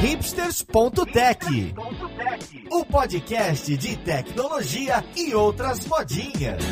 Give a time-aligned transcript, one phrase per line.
[0.00, 1.74] hipsters.tech,
[2.70, 6.62] o podcast de tecnologia e outras modinhas.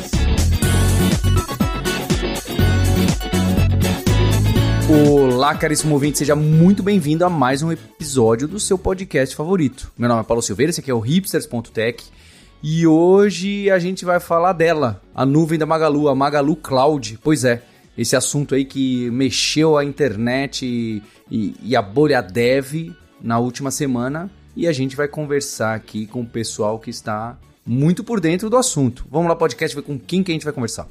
[5.09, 9.91] Olá, caríssimo ouvinte, seja muito bem-vindo a mais um episódio do seu podcast favorito.
[9.97, 12.05] Meu nome é Paulo Silveira, esse aqui é o hipsters.tech
[12.63, 17.19] e hoje a gente vai falar dela, a nuvem da Magalu, a Magalu Cloud.
[17.21, 17.61] Pois é,
[17.97, 21.03] esse assunto aí que mexeu a internet e,
[21.61, 26.25] e, a bolha dev na última semana e a gente vai conversar aqui com o
[26.25, 29.05] pessoal que está muito por dentro do assunto.
[29.11, 30.87] Vamos lá, podcast, ver com quem que a gente vai conversar.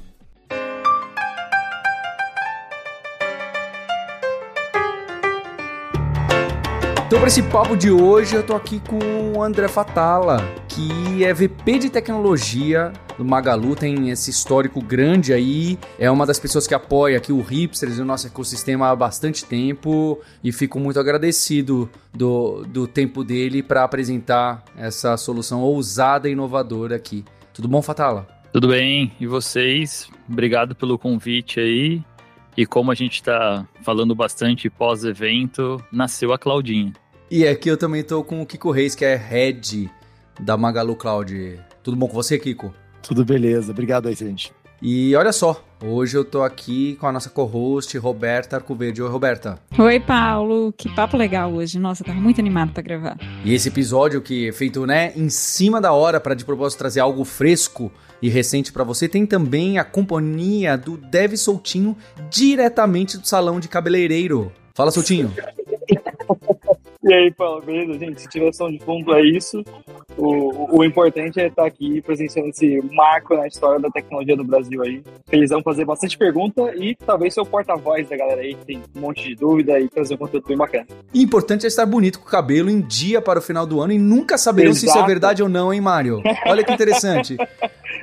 [7.07, 8.99] Então, para esse papo de hoje, eu tô aqui com
[9.31, 15.79] o André Fatala, que é VP de tecnologia do Magalu, tem esse histórico grande aí,
[15.97, 19.45] é uma das pessoas que apoia aqui o Hipsters e o nosso ecossistema há bastante
[19.45, 26.33] tempo e fico muito agradecido do, do tempo dele para apresentar essa solução ousada e
[26.33, 27.23] inovadora aqui.
[27.53, 28.27] Tudo bom, Fatala?
[28.51, 30.09] Tudo bem, e vocês?
[30.29, 32.03] Obrigado pelo convite aí.
[32.57, 36.91] E como a gente está falando bastante pós-evento, nasceu a Claudinha.
[37.29, 39.87] E aqui eu também tô com o Kiko Reis, que é head
[40.39, 41.59] da Magalu Cloud.
[41.83, 42.73] Tudo bom com você, Kiko?
[43.03, 44.51] Tudo beleza, obrigado aí, gente.
[44.81, 49.01] E olha só, hoje eu tô aqui com a nossa co-host, Roberta Arcoverde.
[49.01, 49.59] Oi, Roberta.
[49.77, 50.73] Oi, Paulo.
[50.75, 51.79] Que papo legal hoje.
[51.79, 53.17] Nossa, eu tava muito animado para gravar.
[53.43, 56.99] E esse episódio que é feito, né, em cima da hora para de propósito trazer
[56.99, 61.95] algo fresco e recente para você, tem também a companhia do Dev Soltinho
[62.29, 64.51] diretamente do salão de cabeleireiro.
[64.73, 65.33] Fala, Soltinho.
[67.07, 68.21] E aí, Paulo, beleza, gente?
[68.21, 69.63] Se tiver som de fundo é isso.
[70.17, 74.83] O, o importante é estar aqui presenciando esse marco na história da tecnologia do Brasil
[74.83, 75.01] aí.
[75.25, 78.99] Felizão fazer bastante pergunta e talvez ser o porta-voz da galera aí que tem um
[78.99, 80.85] monte de dúvida e trazer um conteúdo bem bacana.
[81.13, 83.93] E importante é estar bonito com o cabelo em dia para o final do ano
[83.93, 84.81] e nunca saberão Exato.
[84.81, 86.21] se isso é verdade ou não, hein, Mário?
[86.45, 87.37] Olha que interessante.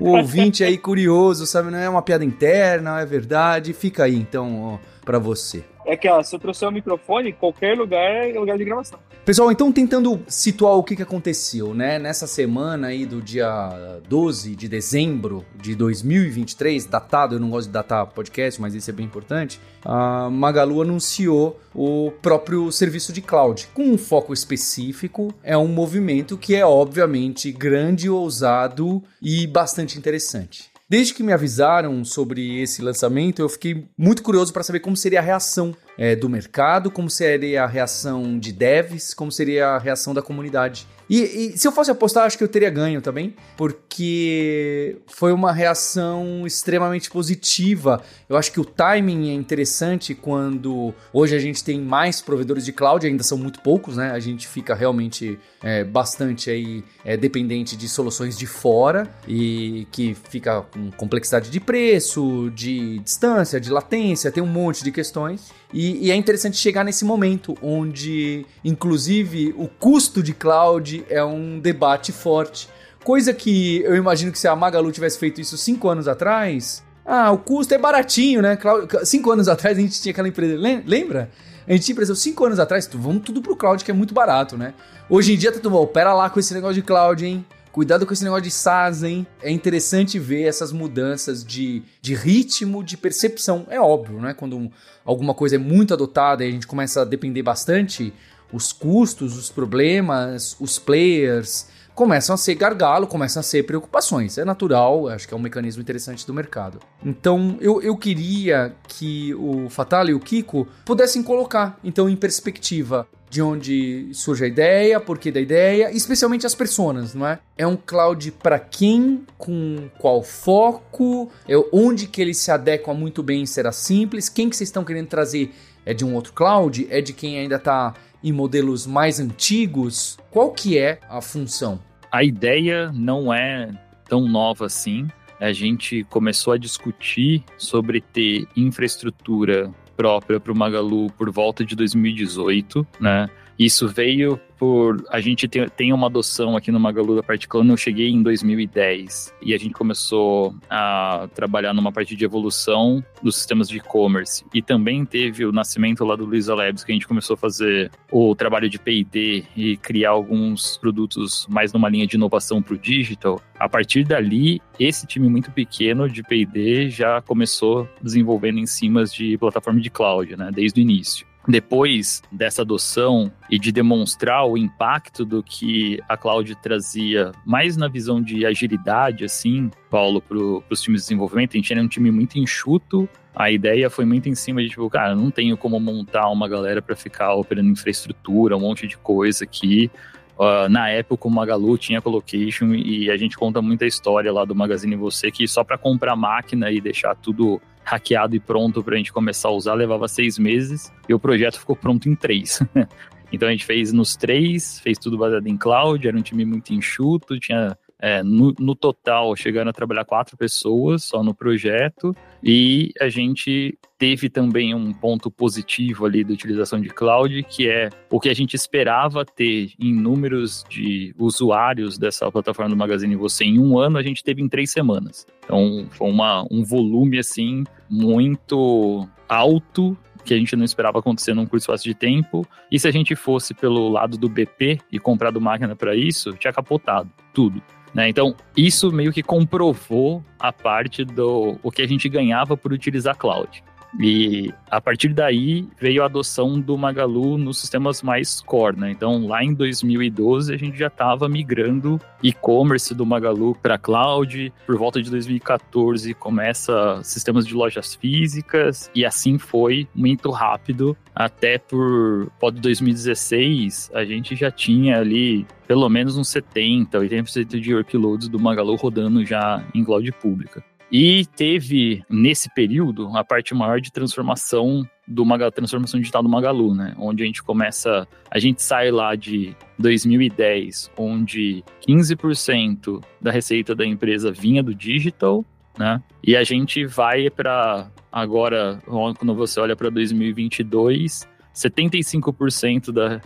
[0.01, 1.71] o ouvinte aí curioso, sabe?
[1.71, 3.75] Não é uma piada interna, é verdade.
[3.75, 8.33] Fica aí, então, para você é que se eu trouxer o microfone, qualquer lugar é
[8.39, 8.99] lugar de gravação.
[9.25, 11.99] Pessoal, então tentando situar o que, que aconteceu, né?
[11.99, 17.73] Nessa semana aí do dia 12 de dezembro de 2023, datado, eu não gosto de
[17.73, 23.67] datar podcast, mas isso é bem importante, a Magalu anunciou o próprio serviço de cloud.
[23.73, 30.74] Com um foco específico, é um movimento que é obviamente grande, ousado e bastante interessante.
[30.95, 35.19] Desde que me avisaram sobre esse lançamento, eu fiquei muito curioso para saber como seria
[35.19, 40.13] a reação é, do mercado, como seria a reação de devs, como seria a reação
[40.15, 40.87] da comunidade.
[41.09, 41.21] E,
[41.53, 46.47] e, se eu fosse apostar, acho que eu teria ganho também, porque foi uma reação
[46.47, 48.03] extremamente positiva.
[48.29, 52.73] Eu acho que o timing é interessante quando hoje a gente tem mais provedores de
[52.73, 54.13] cloud, ainda são muito poucos, né?
[54.13, 60.17] A gente fica realmente é, bastante aí é, dependente de soluções de fora e que
[60.31, 65.53] fica com complexidade de preço, de distância, de latência, tem um monte de questões.
[65.75, 71.59] E, e, é interessante chegar nesse momento onde, inclusive, o custo de cloud é um
[71.59, 72.69] debate forte.
[73.03, 77.31] Coisa que eu imagino que se a Magalu tivesse feito isso cinco anos atrás, ah,
[77.33, 78.57] o custo é baratinho, né?
[79.05, 80.57] Cinco anos atrás a gente tinha aquela empresa,
[80.87, 81.31] lembra?
[81.67, 84.57] A gente tinha empresa cinco anos atrás, vamos tudo pro cloud que é muito barato,
[84.57, 84.75] né?
[85.09, 87.45] Hoje em dia tá tudo bom, pera lá com esse negócio de cloud, hein?
[87.75, 89.27] Cuidado com esse negócio de SaaS, hein?
[89.43, 93.67] É interessante ver essas mudanças de, de ritmo, de percepção.
[93.69, 94.33] É óbvio, né?
[94.33, 94.71] Quando um,
[95.05, 98.15] alguma coisa é muito adotada e a gente começa a depender bastante,
[98.53, 104.39] os custos, os problemas, os players começam a ser gargalo, começam a ser preocupações.
[104.39, 106.79] É natural, acho que é um mecanismo interessante do mercado.
[107.05, 113.05] Então, eu, eu queria que o Fatal e o Kiko pudessem colocar, então, em perspectiva
[113.35, 117.41] de onde surge a ideia, porquê da ideia, especialmente as personas, não é?
[117.59, 123.25] É um cloud para quem, com qual foco, é onde que ele se adequa muito
[123.25, 125.53] bem será simples, quem que vocês estão querendo trazer
[125.85, 130.53] é de um outro cloud, é de quem ainda está em modelos mais antigos, qual
[130.53, 131.81] que é a função?
[132.13, 133.69] A ideia não é
[134.09, 135.09] tão nova assim.
[135.41, 141.75] A gente começou a discutir sobre ter infraestrutura própria para o Magalu por volta de
[141.75, 143.29] 2018, né?
[143.59, 145.05] Isso veio por.
[145.11, 148.23] A gente tem, tem uma adoção aqui no Magalu da parte quando eu cheguei em
[148.23, 154.45] 2010 e a gente começou a trabalhar numa parte de evolução dos sistemas de e-commerce.
[154.55, 157.91] E também teve o nascimento lá do Lisa Labs, que a gente começou a fazer
[158.11, 162.79] o trabalho de PD e criar alguns produtos mais numa linha de inovação para o
[162.79, 163.41] digital.
[163.59, 169.37] A partir dali, esse time muito pequeno de PD já começou desenvolvendo em cima de
[169.37, 170.51] plataforma de cloud, né?
[170.53, 171.34] Desde o início.
[171.47, 177.89] Depois dessa adoção e de demonstrar o impacto do que a cloud trazia, mais na
[177.89, 182.11] visão de agilidade, assim, Paulo, para os times de desenvolvimento, a gente era um time
[182.11, 183.09] muito enxuto.
[183.35, 186.81] A ideia foi muito em cima de, tipo, cara, não tenho como montar uma galera
[186.81, 189.91] para ficar operando infraestrutura, um monte de coisa aqui.
[190.39, 194.55] Uh, na época, o Magalu tinha colocation e a gente conta muita história lá do
[194.55, 198.97] Magazine Você que só para comprar máquina e deixar tudo hackeado e pronto para a
[198.97, 202.61] gente começar a usar levava seis meses e o projeto ficou pronto em três.
[203.33, 206.73] então a gente fez nos três, fez tudo baseado em cloud, era um time muito
[206.73, 212.93] enxuto, tinha é, no, no, total, chegaram a trabalhar quatro pessoas só no projeto, e
[213.01, 218.21] a gente teve também um ponto positivo ali da utilização de cloud, que é o
[218.21, 223.59] que a gente esperava ter em números de usuários dessa plataforma do Magazine Você em
[223.59, 225.27] um ano, a gente teve em três semanas.
[225.45, 231.45] Então, foi uma, um volume, assim, muito alto que a gente não esperava acontecer num
[231.45, 232.47] curto espaço de tempo.
[232.71, 236.53] E se a gente fosse pelo lado do BP e comprado máquina para isso, tinha
[236.53, 237.63] capotado tudo.
[237.95, 238.09] Né?
[238.09, 243.17] Então, isso meio que comprovou a parte do o que a gente ganhava por utilizar
[243.17, 243.63] cloud.
[244.01, 248.91] E a partir daí veio a adoção do Magalu nos sistemas mais core, né?
[248.91, 254.53] Então, lá em 2012, a gente já estava migrando e-commerce do Magalu para cloud.
[254.67, 260.97] Por volta de 2014, começa sistemas de lojas físicas e assim foi muito rápido.
[261.15, 267.75] Até por pode 2016, a gente já tinha ali pelo menos uns 70, 80% de
[267.75, 270.63] workloads do Magalu rodando já em cloud pública.
[270.97, 276.73] E teve, nesse período, a parte maior de transformação do Magalu, transformação digital do Magalu,
[276.73, 276.95] né?
[276.97, 283.85] Onde a gente começa, a gente sai lá de 2010, onde 15% da receita da
[283.85, 285.45] empresa vinha do digital,
[285.77, 286.01] né?
[286.23, 293.21] E a gente vai para agora, quando você olha para 2022, 75% da,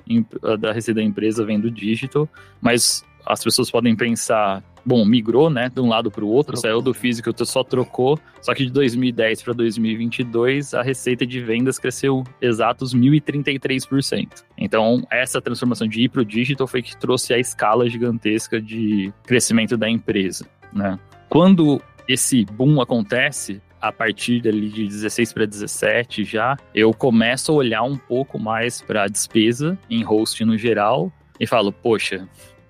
[0.56, 2.26] da receita da empresa vem do digital,
[2.62, 6.62] mas as pessoas podem pensar bom, migrou, né, de um lado para o outro, trocou.
[6.62, 8.18] saiu do físico, só trocou.
[8.40, 14.44] Só que de 2010 para 2022, a receita de vendas cresceu exatos 1.033%.
[14.56, 19.12] Então, essa transformação de ir para o digital foi que trouxe a escala gigantesca de
[19.24, 20.98] crescimento da empresa, né?
[21.28, 27.54] Quando esse boom acontece, a partir dali de 16 para 17 já, eu começo a
[27.54, 32.26] olhar um pouco mais para a despesa em host no geral e falo, poxa,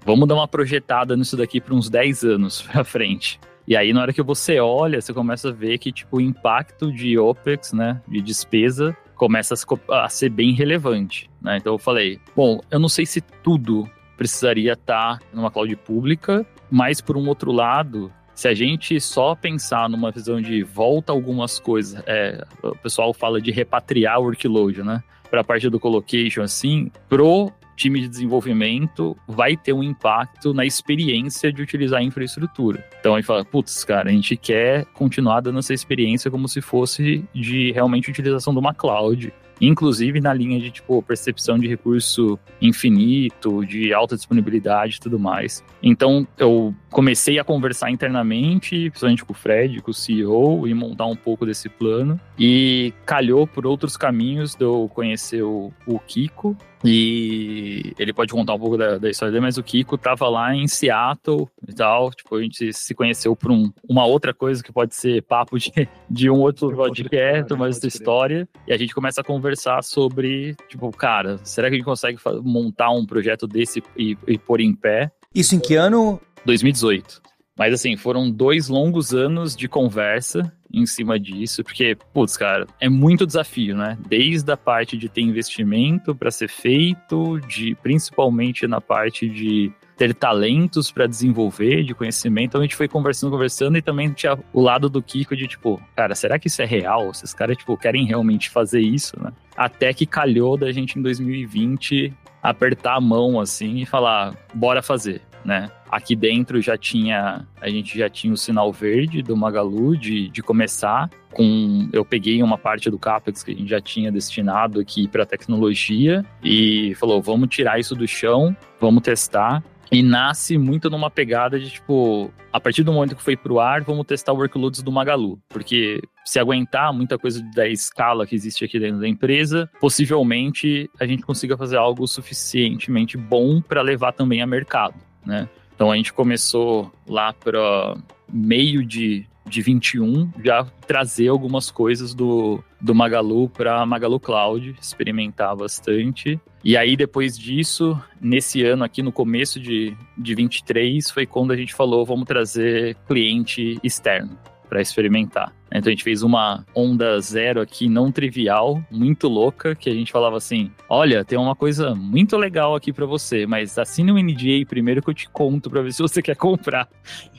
[0.08, 3.38] vamos dar uma projetada nisso daqui para uns 10 anos para frente.
[3.66, 6.90] E aí, na hora que você olha, você começa a ver que, tipo, o impacto
[6.90, 9.54] de OPEX, né, de despesa, começa
[9.90, 11.58] a ser bem relevante, né?
[11.58, 17.02] Então eu falei, bom, eu não sei se tudo precisaria estar numa cloud pública, mas
[17.02, 22.02] por um outro lado, se a gente só pensar numa visão de volta algumas coisas,
[22.06, 25.02] é, o pessoal fala de repatriar o workload, né?
[25.28, 30.66] Para a parte do colocation, assim, pro time de desenvolvimento vai ter um impacto na
[30.66, 32.84] experiência de utilizar a infraestrutura.
[32.98, 36.60] Então a gente fala, putz, cara, a gente quer continuar dando essa experiência como se
[36.60, 42.38] fosse de realmente utilização de uma cloud inclusive na linha de tipo percepção de recurso
[42.60, 45.64] infinito, de alta disponibilidade e tudo mais.
[45.82, 51.06] Então eu comecei a conversar internamente, principalmente com o Fred, com o CEO, e montar
[51.06, 52.20] um pouco desse plano.
[52.38, 58.54] E calhou por outros caminhos de eu conhecer o, o Kiko, e ele pode contar
[58.54, 62.10] um pouco da, da, história dele, mas o Kiko tava lá em Seattle e tal.
[62.10, 65.72] Tipo, a gente se conheceu por um, uma outra coisa que pode ser papo de,
[66.08, 68.48] de um outro podcast, uma outra história.
[68.66, 72.90] E a gente começa a conversar sobre, tipo, cara, será que a gente consegue montar
[72.90, 75.10] um projeto desse e, e pôr em pé?
[75.34, 76.20] Isso em que ano?
[76.44, 77.22] 2018.
[77.58, 82.88] Mas assim, foram dois longos anos de conversa em cima disso, porque, putz, cara, é
[82.88, 83.96] muito desafio, né?
[84.06, 90.14] Desde a parte de ter investimento para ser feito, de principalmente na parte de ter
[90.14, 92.50] talentos para desenvolver, de conhecimento.
[92.50, 95.82] Então a gente foi conversando, conversando e também tinha o lado do Kiko de tipo,
[95.96, 97.10] cara, será que isso é real?
[97.10, 99.32] Esses caras tipo querem realmente fazer isso, né?
[99.56, 105.20] Até que calhou da gente em 2020 apertar a mão assim e falar, bora fazer
[105.44, 105.70] né?
[105.90, 110.42] Aqui dentro já tinha, a gente já tinha o sinal verde do Magalu de, de
[110.42, 115.08] começar com, eu peguei uma parte do capex que a gente já tinha destinado aqui
[115.08, 119.62] para tecnologia e falou, vamos tirar isso do chão, vamos testar.
[119.90, 123.82] E nasce muito numa pegada de tipo, a partir do momento que foi pro ar,
[123.82, 128.78] vamos testar workloads do Magalu, porque se aguentar muita coisa da escala que existe aqui
[128.78, 134.46] dentro da empresa, possivelmente a gente consiga fazer algo suficientemente bom para levar também a
[134.46, 135.48] mercado né?
[135.74, 137.96] Então a gente começou lá para
[138.28, 145.56] meio de de 21 já trazer algumas coisas do, do Magalu para Magalu Cloud, experimentar
[145.56, 146.38] bastante.
[146.62, 151.56] E aí, depois disso, nesse ano aqui, no começo de, de 23, foi quando a
[151.56, 155.52] gente falou, vamos trazer cliente externo para experimentar.
[155.70, 160.10] Então a gente fez uma onda zero aqui, não trivial, muito louca, que a gente
[160.12, 164.64] falava assim: olha, tem uma coisa muito legal aqui para você, mas assine um NDA
[164.66, 166.88] primeiro que eu te conto para ver se você quer comprar.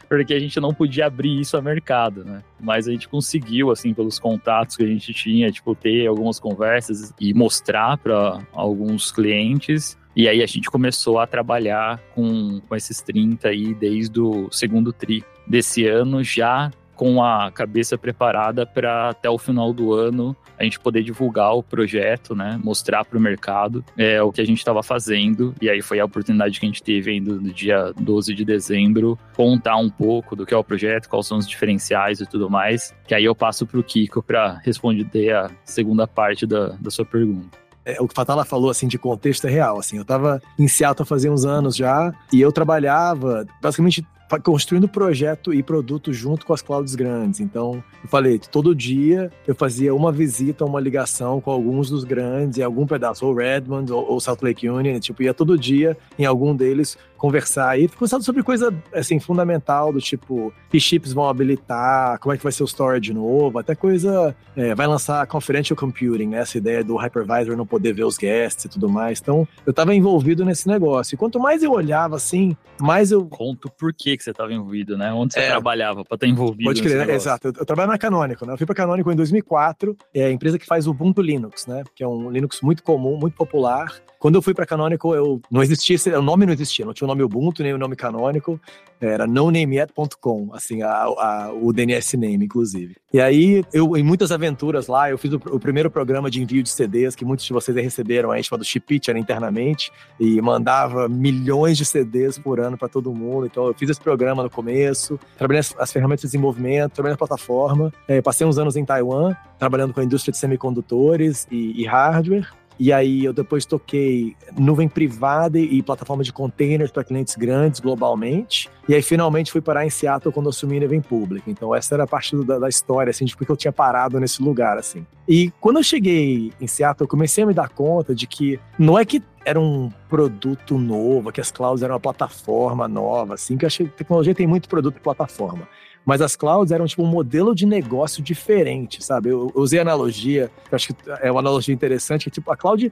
[0.07, 2.41] Porque a gente não podia abrir isso a mercado, né?
[2.59, 7.13] Mas a gente conseguiu, assim, pelos contatos que a gente tinha, tipo, ter algumas conversas
[7.19, 9.95] e mostrar para alguns clientes.
[10.15, 14.91] E aí a gente começou a trabalhar com, com esses 30 aí desde o segundo
[14.91, 20.65] tri desse ano, já com a cabeça preparada para até o final do ano a
[20.65, 22.60] gente poder divulgar o projeto, né?
[22.62, 25.56] Mostrar para o mercado é, o que a gente estava fazendo.
[25.62, 29.18] E aí foi a oportunidade que a gente teve ainda no dia 12 de dezembro,
[29.34, 32.94] contar um pouco do que é o projeto, quais são os diferenciais e tudo mais.
[33.08, 37.06] Que aí eu passo para o Kiko para responder a segunda parte da, da sua
[37.06, 37.58] pergunta.
[37.86, 41.08] É, o que Fatala falou, assim, de contexto é real, assim, eu estava em Seattle
[41.08, 44.06] fazia uns anos já, e eu trabalhava, basicamente,
[44.38, 47.39] construindo projeto e produto junto com as clouds grandes.
[47.39, 52.59] Então, eu falei, todo dia eu fazia uma visita, uma ligação com alguns dos grandes,
[52.59, 56.25] em algum pedaço, ou Redmond ou, ou Salt Lake Union, tipo, ia todo dia em
[56.25, 62.17] algum deles conversar e conversando sobre coisa assim fundamental do tipo que chips vão habilitar,
[62.19, 66.27] como é que vai ser o storage novo, até coisa é, vai lançar confidential computing,
[66.27, 66.39] né?
[66.39, 69.19] essa ideia do hypervisor não poder ver os guests e tudo mais.
[69.19, 71.15] Então eu estava envolvido nesse negócio.
[71.15, 74.95] E quanto mais eu olhava assim, mais eu conto por que que você estava envolvido,
[74.97, 75.11] né?
[75.11, 76.65] Onde você é, trabalhava para estar envolvido.
[76.65, 77.15] Pode crer, né?
[77.15, 77.47] exato.
[77.47, 78.53] Eu, eu trabalho na Canonical, né?
[78.53, 81.83] Eu fui para Canonical em 2004, é a empresa que faz o Ubuntu Linux, né?
[81.95, 83.91] Que é um Linux muito comum, muito popular.
[84.19, 87.07] Quando eu fui para Canonical, eu não existia, o nome não existia, não tinha o
[87.07, 88.59] nome Ubuntu nem o nome Canonical,
[88.99, 92.97] era nonameyet.com, assim, a, a, o DNS name, inclusive.
[93.13, 96.61] E aí, eu, em muitas aventuras lá, eu fiz o, o, primeiro programa de envio
[96.61, 101.77] de CDs, que muitos de vocês receberam aí, chamado Chipit, era internamente, e mandava milhões
[101.77, 103.45] de CDs por ano para todo mundo.
[103.45, 107.17] Então, eu fiz esse programa no começo, trabalhei as, as ferramentas de desenvolvimento, trabalhei na
[107.17, 111.85] plataforma, é, passei uns anos em Taiwan, trabalhando com a indústria de semicondutores e, e
[111.85, 112.49] hardware.
[112.79, 118.69] E aí eu depois toquei nuvem privada e plataforma de containers para clientes grandes globalmente.
[118.88, 121.51] E aí finalmente fui parar em Seattle quando assumi a nuvem pública.
[121.51, 124.41] Então essa era a parte da, da, história, assim, de porque eu tinha parado nesse
[124.41, 125.05] lugar, assim.
[125.27, 128.98] E quando eu cheguei em Seattle, eu comecei a me dar conta de que não
[128.98, 133.65] é que era um produto novo, que as clouds eram uma plataforma nova, assim, que
[133.65, 135.67] eu achei que tecnologia tem muito produto de plataforma.
[136.10, 139.30] Mas as clouds eram tipo um modelo de negócio diferente, sabe?
[139.30, 142.92] Eu, eu usei analogia, que acho que é uma analogia interessante, que tipo, a cloud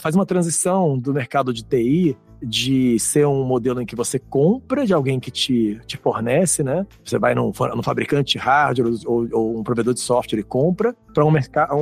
[0.00, 4.86] faz uma transição do mercado de TI de ser um modelo em que você compra
[4.86, 6.86] de alguém que te, te fornece, né?
[7.04, 10.94] Você vai num, num fabricante de hardware ou, ou, um provedor de software e compra,
[11.12, 11.32] para um,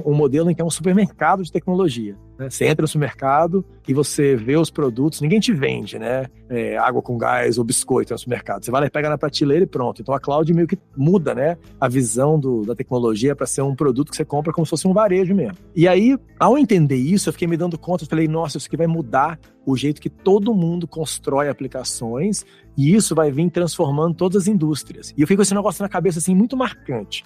[0.06, 2.16] um modelo em que é um supermercado de tecnologia.
[2.38, 2.48] Né?
[2.48, 6.26] Você entra no supermercado e você vê os produtos, ninguém te vende, né?
[6.48, 8.64] É, água com gás ou biscoito no supermercado.
[8.64, 10.00] Você vai lá e pega na prateleira e pronto.
[10.00, 11.56] Então a cloud meio que muda, né?
[11.80, 14.86] A visão do, da tecnologia para ser um produto que você compra como se fosse
[14.86, 15.56] um varejo mesmo.
[15.74, 18.76] E aí, ao entender isso, eu fiquei me dando conta, eu falei, nossa, isso aqui
[18.76, 19.38] vai mudar
[19.70, 22.44] o jeito que todo mundo constrói aplicações
[22.76, 25.12] e isso vai vir transformando todas as indústrias.
[25.16, 27.22] E eu fiquei com esse negócio na cabeça assim muito marcante.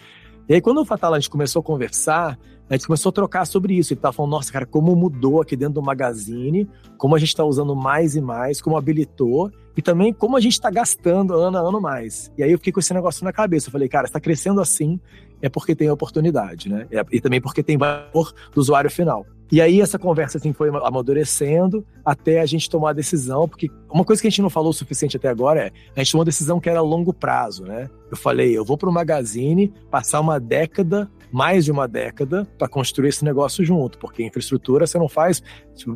[0.49, 2.37] E aí, quando o Fatal a gente começou a conversar,
[2.69, 3.93] a gente começou a trocar sobre isso.
[3.93, 6.69] Ele estava falando, nossa, cara, como mudou aqui dentro do Magazine,
[6.99, 10.55] como a gente está usando mais e mais, como habilitou, e também como a gente
[10.55, 12.33] está gastando ano a ano mais.
[12.37, 13.69] E aí eu fiquei com esse negócio na cabeça.
[13.69, 14.99] Eu falei, cara, está crescendo assim,
[15.41, 16.89] é porque tem oportunidade, né?
[17.13, 19.25] E também porque tem valor do usuário final.
[19.53, 24.03] E aí essa conversa assim foi amadurecendo até a gente tomar a decisão, porque uma
[24.03, 26.25] coisa que a gente não falou o suficiente até agora é, a gente tomou uma
[26.25, 27.91] decisão que era a longo prazo, né?
[28.11, 32.67] Eu falei, eu vou para o Magazine passar uma década, mais de uma década, para
[32.67, 35.43] construir esse negócio junto, porque infraestrutura você não faz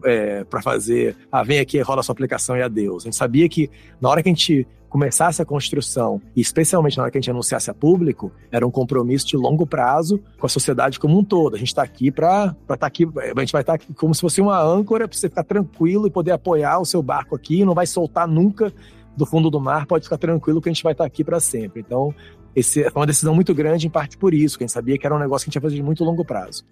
[0.04, 3.04] é, para fazer, ah, vem aqui, rola sua aplicação e adeus.
[3.04, 7.05] A gente sabia que na hora que a gente começasse a construção, e especialmente na
[7.05, 10.49] hora que a gente anunciasse a público, era um compromisso de longo prazo com a
[10.49, 11.55] sociedade como um todo.
[11.55, 14.21] A gente está aqui para estar tá aqui, a gente vai estar tá como se
[14.21, 17.75] fosse uma âncora para você ficar tranquilo e poder apoiar o seu barco aqui, não
[17.75, 18.73] vai soltar nunca
[19.16, 21.40] do fundo do mar, pode ficar tranquilo que a gente vai estar tá aqui para
[21.40, 21.81] sempre.
[21.81, 22.14] Então,
[22.56, 25.14] esse, foi uma decisão muito grande, em parte por isso, a gente sabia que era
[25.14, 26.64] um negócio que a gente ia fazer de muito longo prazo.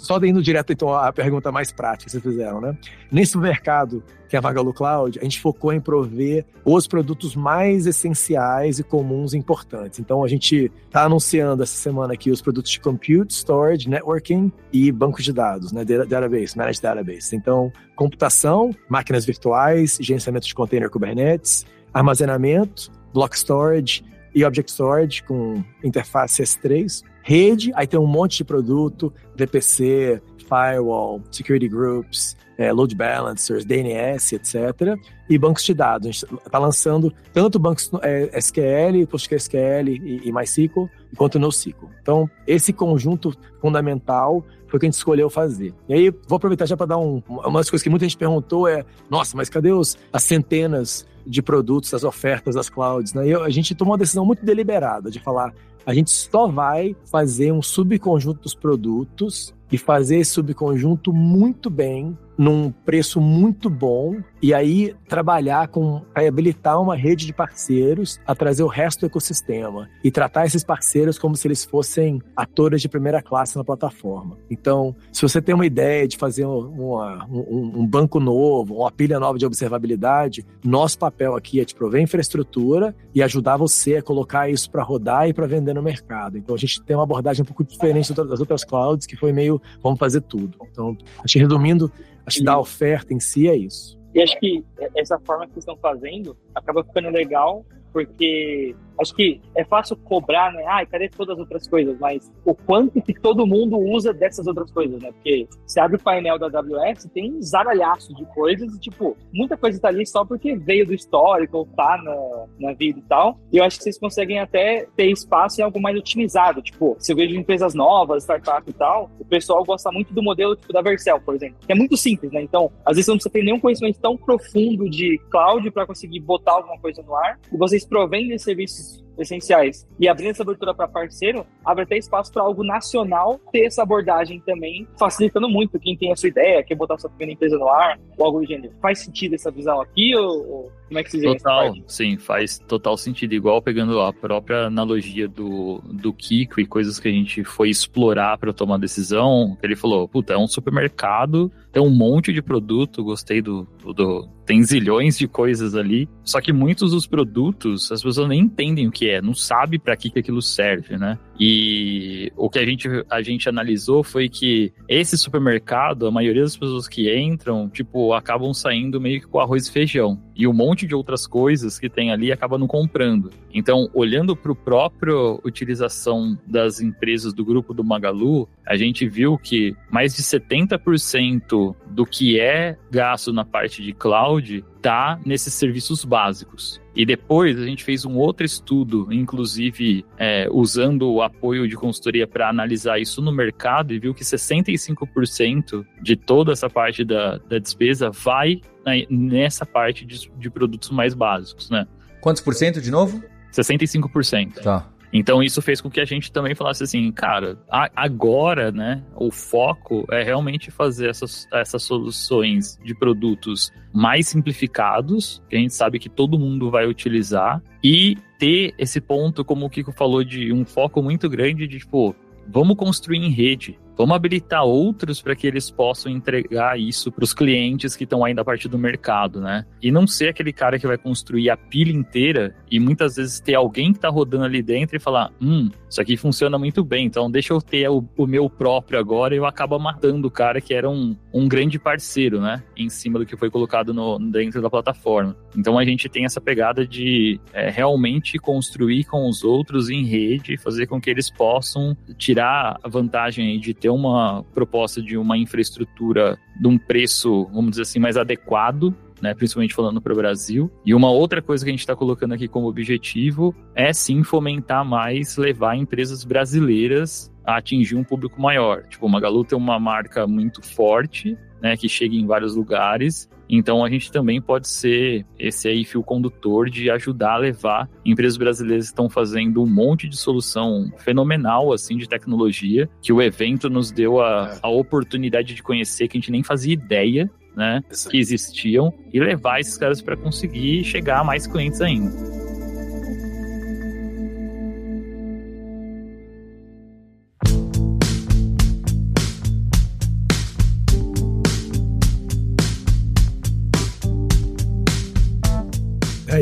[0.00, 2.76] Só indo direto, então, à pergunta mais prática que vocês fizeram, né?
[3.12, 7.86] Nesse mercado, que é a Magalu Cloud, a gente focou em prover os produtos mais
[7.86, 10.00] essenciais e comuns e importantes.
[10.00, 14.90] Então, a gente está anunciando essa semana aqui os produtos de Compute, Storage, Networking e
[14.90, 15.84] banco de dados, né?
[15.84, 17.36] Database, Managed Database.
[17.36, 24.02] Então, computação, máquinas virtuais, gerenciamento de container Kubernetes, armazenamento, block storage,
[24.34, 27.02] e Object Storage com interface S3.
[27.22, 34.34] Rede, aí tem um monte de produto, VPC, Firewall, Security Groups, é, Load Balancers, DNS,
[34.34, 34.98] etc.
[35.28, 36.08] E bancos de dados.
[36.08, 41.88] A gente está lançando tanto bancos é, SQL, PostgreSQL e, e MySQL, quanto NoSQL.
[42.02, 45.72] Então, esse conjunto fundamental foi o que a gente escolheu fazer.
[45.88, 48.68] E aí, vou aproveitar já para dar um, uma das coisas que muita gente perguntou
[48.68, 53.12] é, nossa, mas cadê os, as centenas de produtos, as ofertas das clouds?
[53.14, 53.28] Né?
[53.28, 55.52] E a gente tomou uma decisão muito deliberada de falar,
[55.84, 62.16] a gente só vai fazer um subconjunto dos produtos e fazer esse subconjunto muito bem
[62.40, 68.62] num preço muito bom e aí trabalhar com habilitar uma rede de parceiros a trazer
[68.62, 73.20] o resto do ecossistema e tratar esses parceiros como se eles fossem atores de primeira
[73.20, 74.38] classe na plataforma.
[74.50, 79.20] Então, se você tem uma ideia de fazer uma, um, um, banco novo, uma pilha
[79.20, 84.48] nova de observabilidade, nosso papel aqui é te prover infraestrutura e ajudar você a colocar
[84.48, 86.38] isso para rodar e para vender no mercado.
[86.38, 89.60] Então, a gente tem uma abordagem um pouco diferente das outras clouds, que foi meio
[89.82, 90.56] vamos fazer tudo.
[90.70, 91.92] Então, acho que resumindo,
[92.30, 93.98] Acho que da oferta em si é isso.
[94.14, 94.64] E acho que
[94.96, 100.52] essa forma que vocês estão fazendo acaba ficando legal, porque Acho que é fácil cobrar,
[100.52, 100.64] né?
[100.66, 101.98] Ai, cadê todas as outras coisas?
[101.98, 105.10] Mas o quanto que todo mundo usa dessas outras coisas, né?
[105.12, 109.56] Porque você abre o painel da AWS, tem um zaralhaço de coisas e, tipo, muita
[109.56, 113.38] coisa tá ali só porque veio do histórico ou tá na, na vida e tal.
[113.52, 116.62] E eu acho que vocês conseguem até ter espaço em algo mais otimizado.
[116.62, 120.56] Tipo, se eu vejo empresas novas, startup e tal, o pessoal gosta muito do modelo
[120.56, 122.42] tipo da Vercel, por exemplo, que é muito simples, né?
[122.42, 126.20] Então, às vezes você não precisa ter nenhum conhecimento tão profundo de cloud para conseguir
[126.20, 127.38] botar alguma coisa no ar.
[127.52, 129.09] E vocês provêm serviços Peace.
[129.22, 133.82] Essenciais e abrindo essa abertura para parceiro, abre até espaço para algo nacional ter essa
[133.82, 137.68] abordagem também, facilitando muito quem tem a sua ideia, quer botar sua pequena empresa no
[137.68, 138.72] ar, ou algo do gênero.
[138.80, 143.32] Faz sentido essa visão aqui ou, como é que vocês Total, sim, faz total sentido.
[143.32, 148.36] Igual pegando a própria analogia do, do Kiko e coisas que a gente foi explorar
[148.38, 153.40] para tomar decisão, ele falou, puta, é um supermercado, tem um monte de produto, gostei
[153.40, 156.08] do, do, do tem zilhões de coisas ali.
[156.24, 159.96] Só que muitos dos produtos as pessoas nem entendem o que é, não sabe para
[159.96, 161.18] que, que aquilo serve, né?
[161.38, 166.56] E o que a gente, a gente analisou foi que esse supermercado, a maioria das
[166.56, 170.20] pessoas que entram, tipo, acabam saindo meio que com arroz e feijão.
[170.36, 173.30] E um monte de outras coisas que tem ali acaba não comprando.
[173.52, 179.38] Então, olhando para o próprio utilização das empresas do grupo do Magalu, a gente viu
[179.38, 186.04] que mais de 70% do que é gasto na parte de cloud tá nesses serviços
[186.04, 186.80] básicos.
[186.94, 192.26] E depois a gente fez um outro estudo, inclusive é, usando o apoio de consultoria
[192.26, 197.58] para analisar isso no mercado e viu que 65% de toda essa parte da, da
[197.58, 198.60] despesa vai
[199.08, 201.86] nessa parte de, de produtos mais básicos, né?
[202.20, 203.22] Quantos por cento de novo?
[203.52, 204.62] 65%.
[204.62, 204.88] Tá.
[205.12, 207.58] Então isso fez com que a gente também falasse assim, cara,
[207.96, 215.56] agora, né, o foco é realmente fazer essas, essas soluções de produtos mais simplificados, que
[215.56, 219.92] a gente sabe que todo mundo vai utilizar, e ter esse ponto, como o Kiko
[219.92, 222.14] falou, de um foco muito grande de, tipo,
[222.48, 223.78] vamos construir em rede.
[223.96, 228.42] Vamos habilitar outros para que eles possam entregar isso para os clientes que estão ainda
[228.42, 229.64] a partir do mercado, né?
[229.82, 233.54] E não ser aquele cara que vai construir a pilha inteira e muitas vezes ter
[233.54, 237.30] alguém que está rodando ali dentro e falar: hum, isso aqui funciona muito bem, então
[237.30, 240.72] deixa eu ter o, o meu próprio agora e eu acabo matando o cara que
[240.72, 242.62] era um, um grande parceiro, né?
[242.76, 245.36] Em cima do que foi colocado no, dentro da plataforma.
[245.56, 250.56] Então a gente tem essa pegada de é, realmente construir com os outros em rede,
[250.56, 256.38] fazer com que eles possam tirar a vantagem de ter uma proposta de uma infraestrutura
[256.60, 260.70] de um preço, vamos dizer assim, mais adequado né, principalmente falando para o Brasil.
[260.84, 264.84] E uma outra coisa que a gente está colocando aqui como objetivo é sim fomentar
[264.84, 268.84] mais, levar empresas brasileiras a atingir um público maior.
[268.84, 273.84] Tipo, o Magalu tem uma marca muito forte, né, que chega em vários lugares então
[273.84, 278.86] a gente também pode ser esse aí fio condutor de ajudar a levar empresas brasileiras
[278.86, 283.90] que estão fazendo um monte de solução fenomenal assim de tecnologia, que o evento nos
[283.90, 284.58] deu a, é.
[284.62, 289.60] a oportunidade de conhecer que a gente nem fazia ideia né, que existiam e levar
[289.60, 292.39] esses caras para conseguir chegar a mais clientes ainda.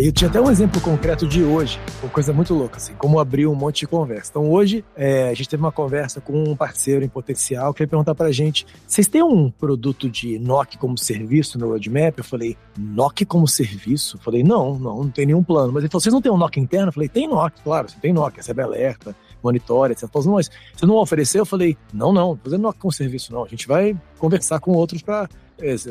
[0.08, 3.46] Eu tinha até um exemplo concreto de hoje, uma coisa muito louca, assim, como abrir
[3.46, 4.30] um monte de conversa.
[4.30, 7.86] Então, hoje, é, a gente teve uma conversa com um parceiro em potencial que ia
[7.86, 12.16] perguntar pra gente: vocês têm um produto de NOC como serviço no roadmap?
[12.16, 14.16] Eu falei: NOC como serviço?
[14.16, 15.72] Eu falei: não, não, não tem nenhum plano.
[15.74, 16.88] Mas ele falou: vocês não têm um NOC interno?
[16.88, 20.08] Eu falei: tem NOC, claro, você tem NOC, recebe alerta, monitora, etc.
[20.10, 21.42] Falou, mas você não ofereceu?
[21.42, 23.44] Eu falei: não, não, não fazendo NOC como serviço, não.
[23.44, 25.28] A gente vai conversar com outros para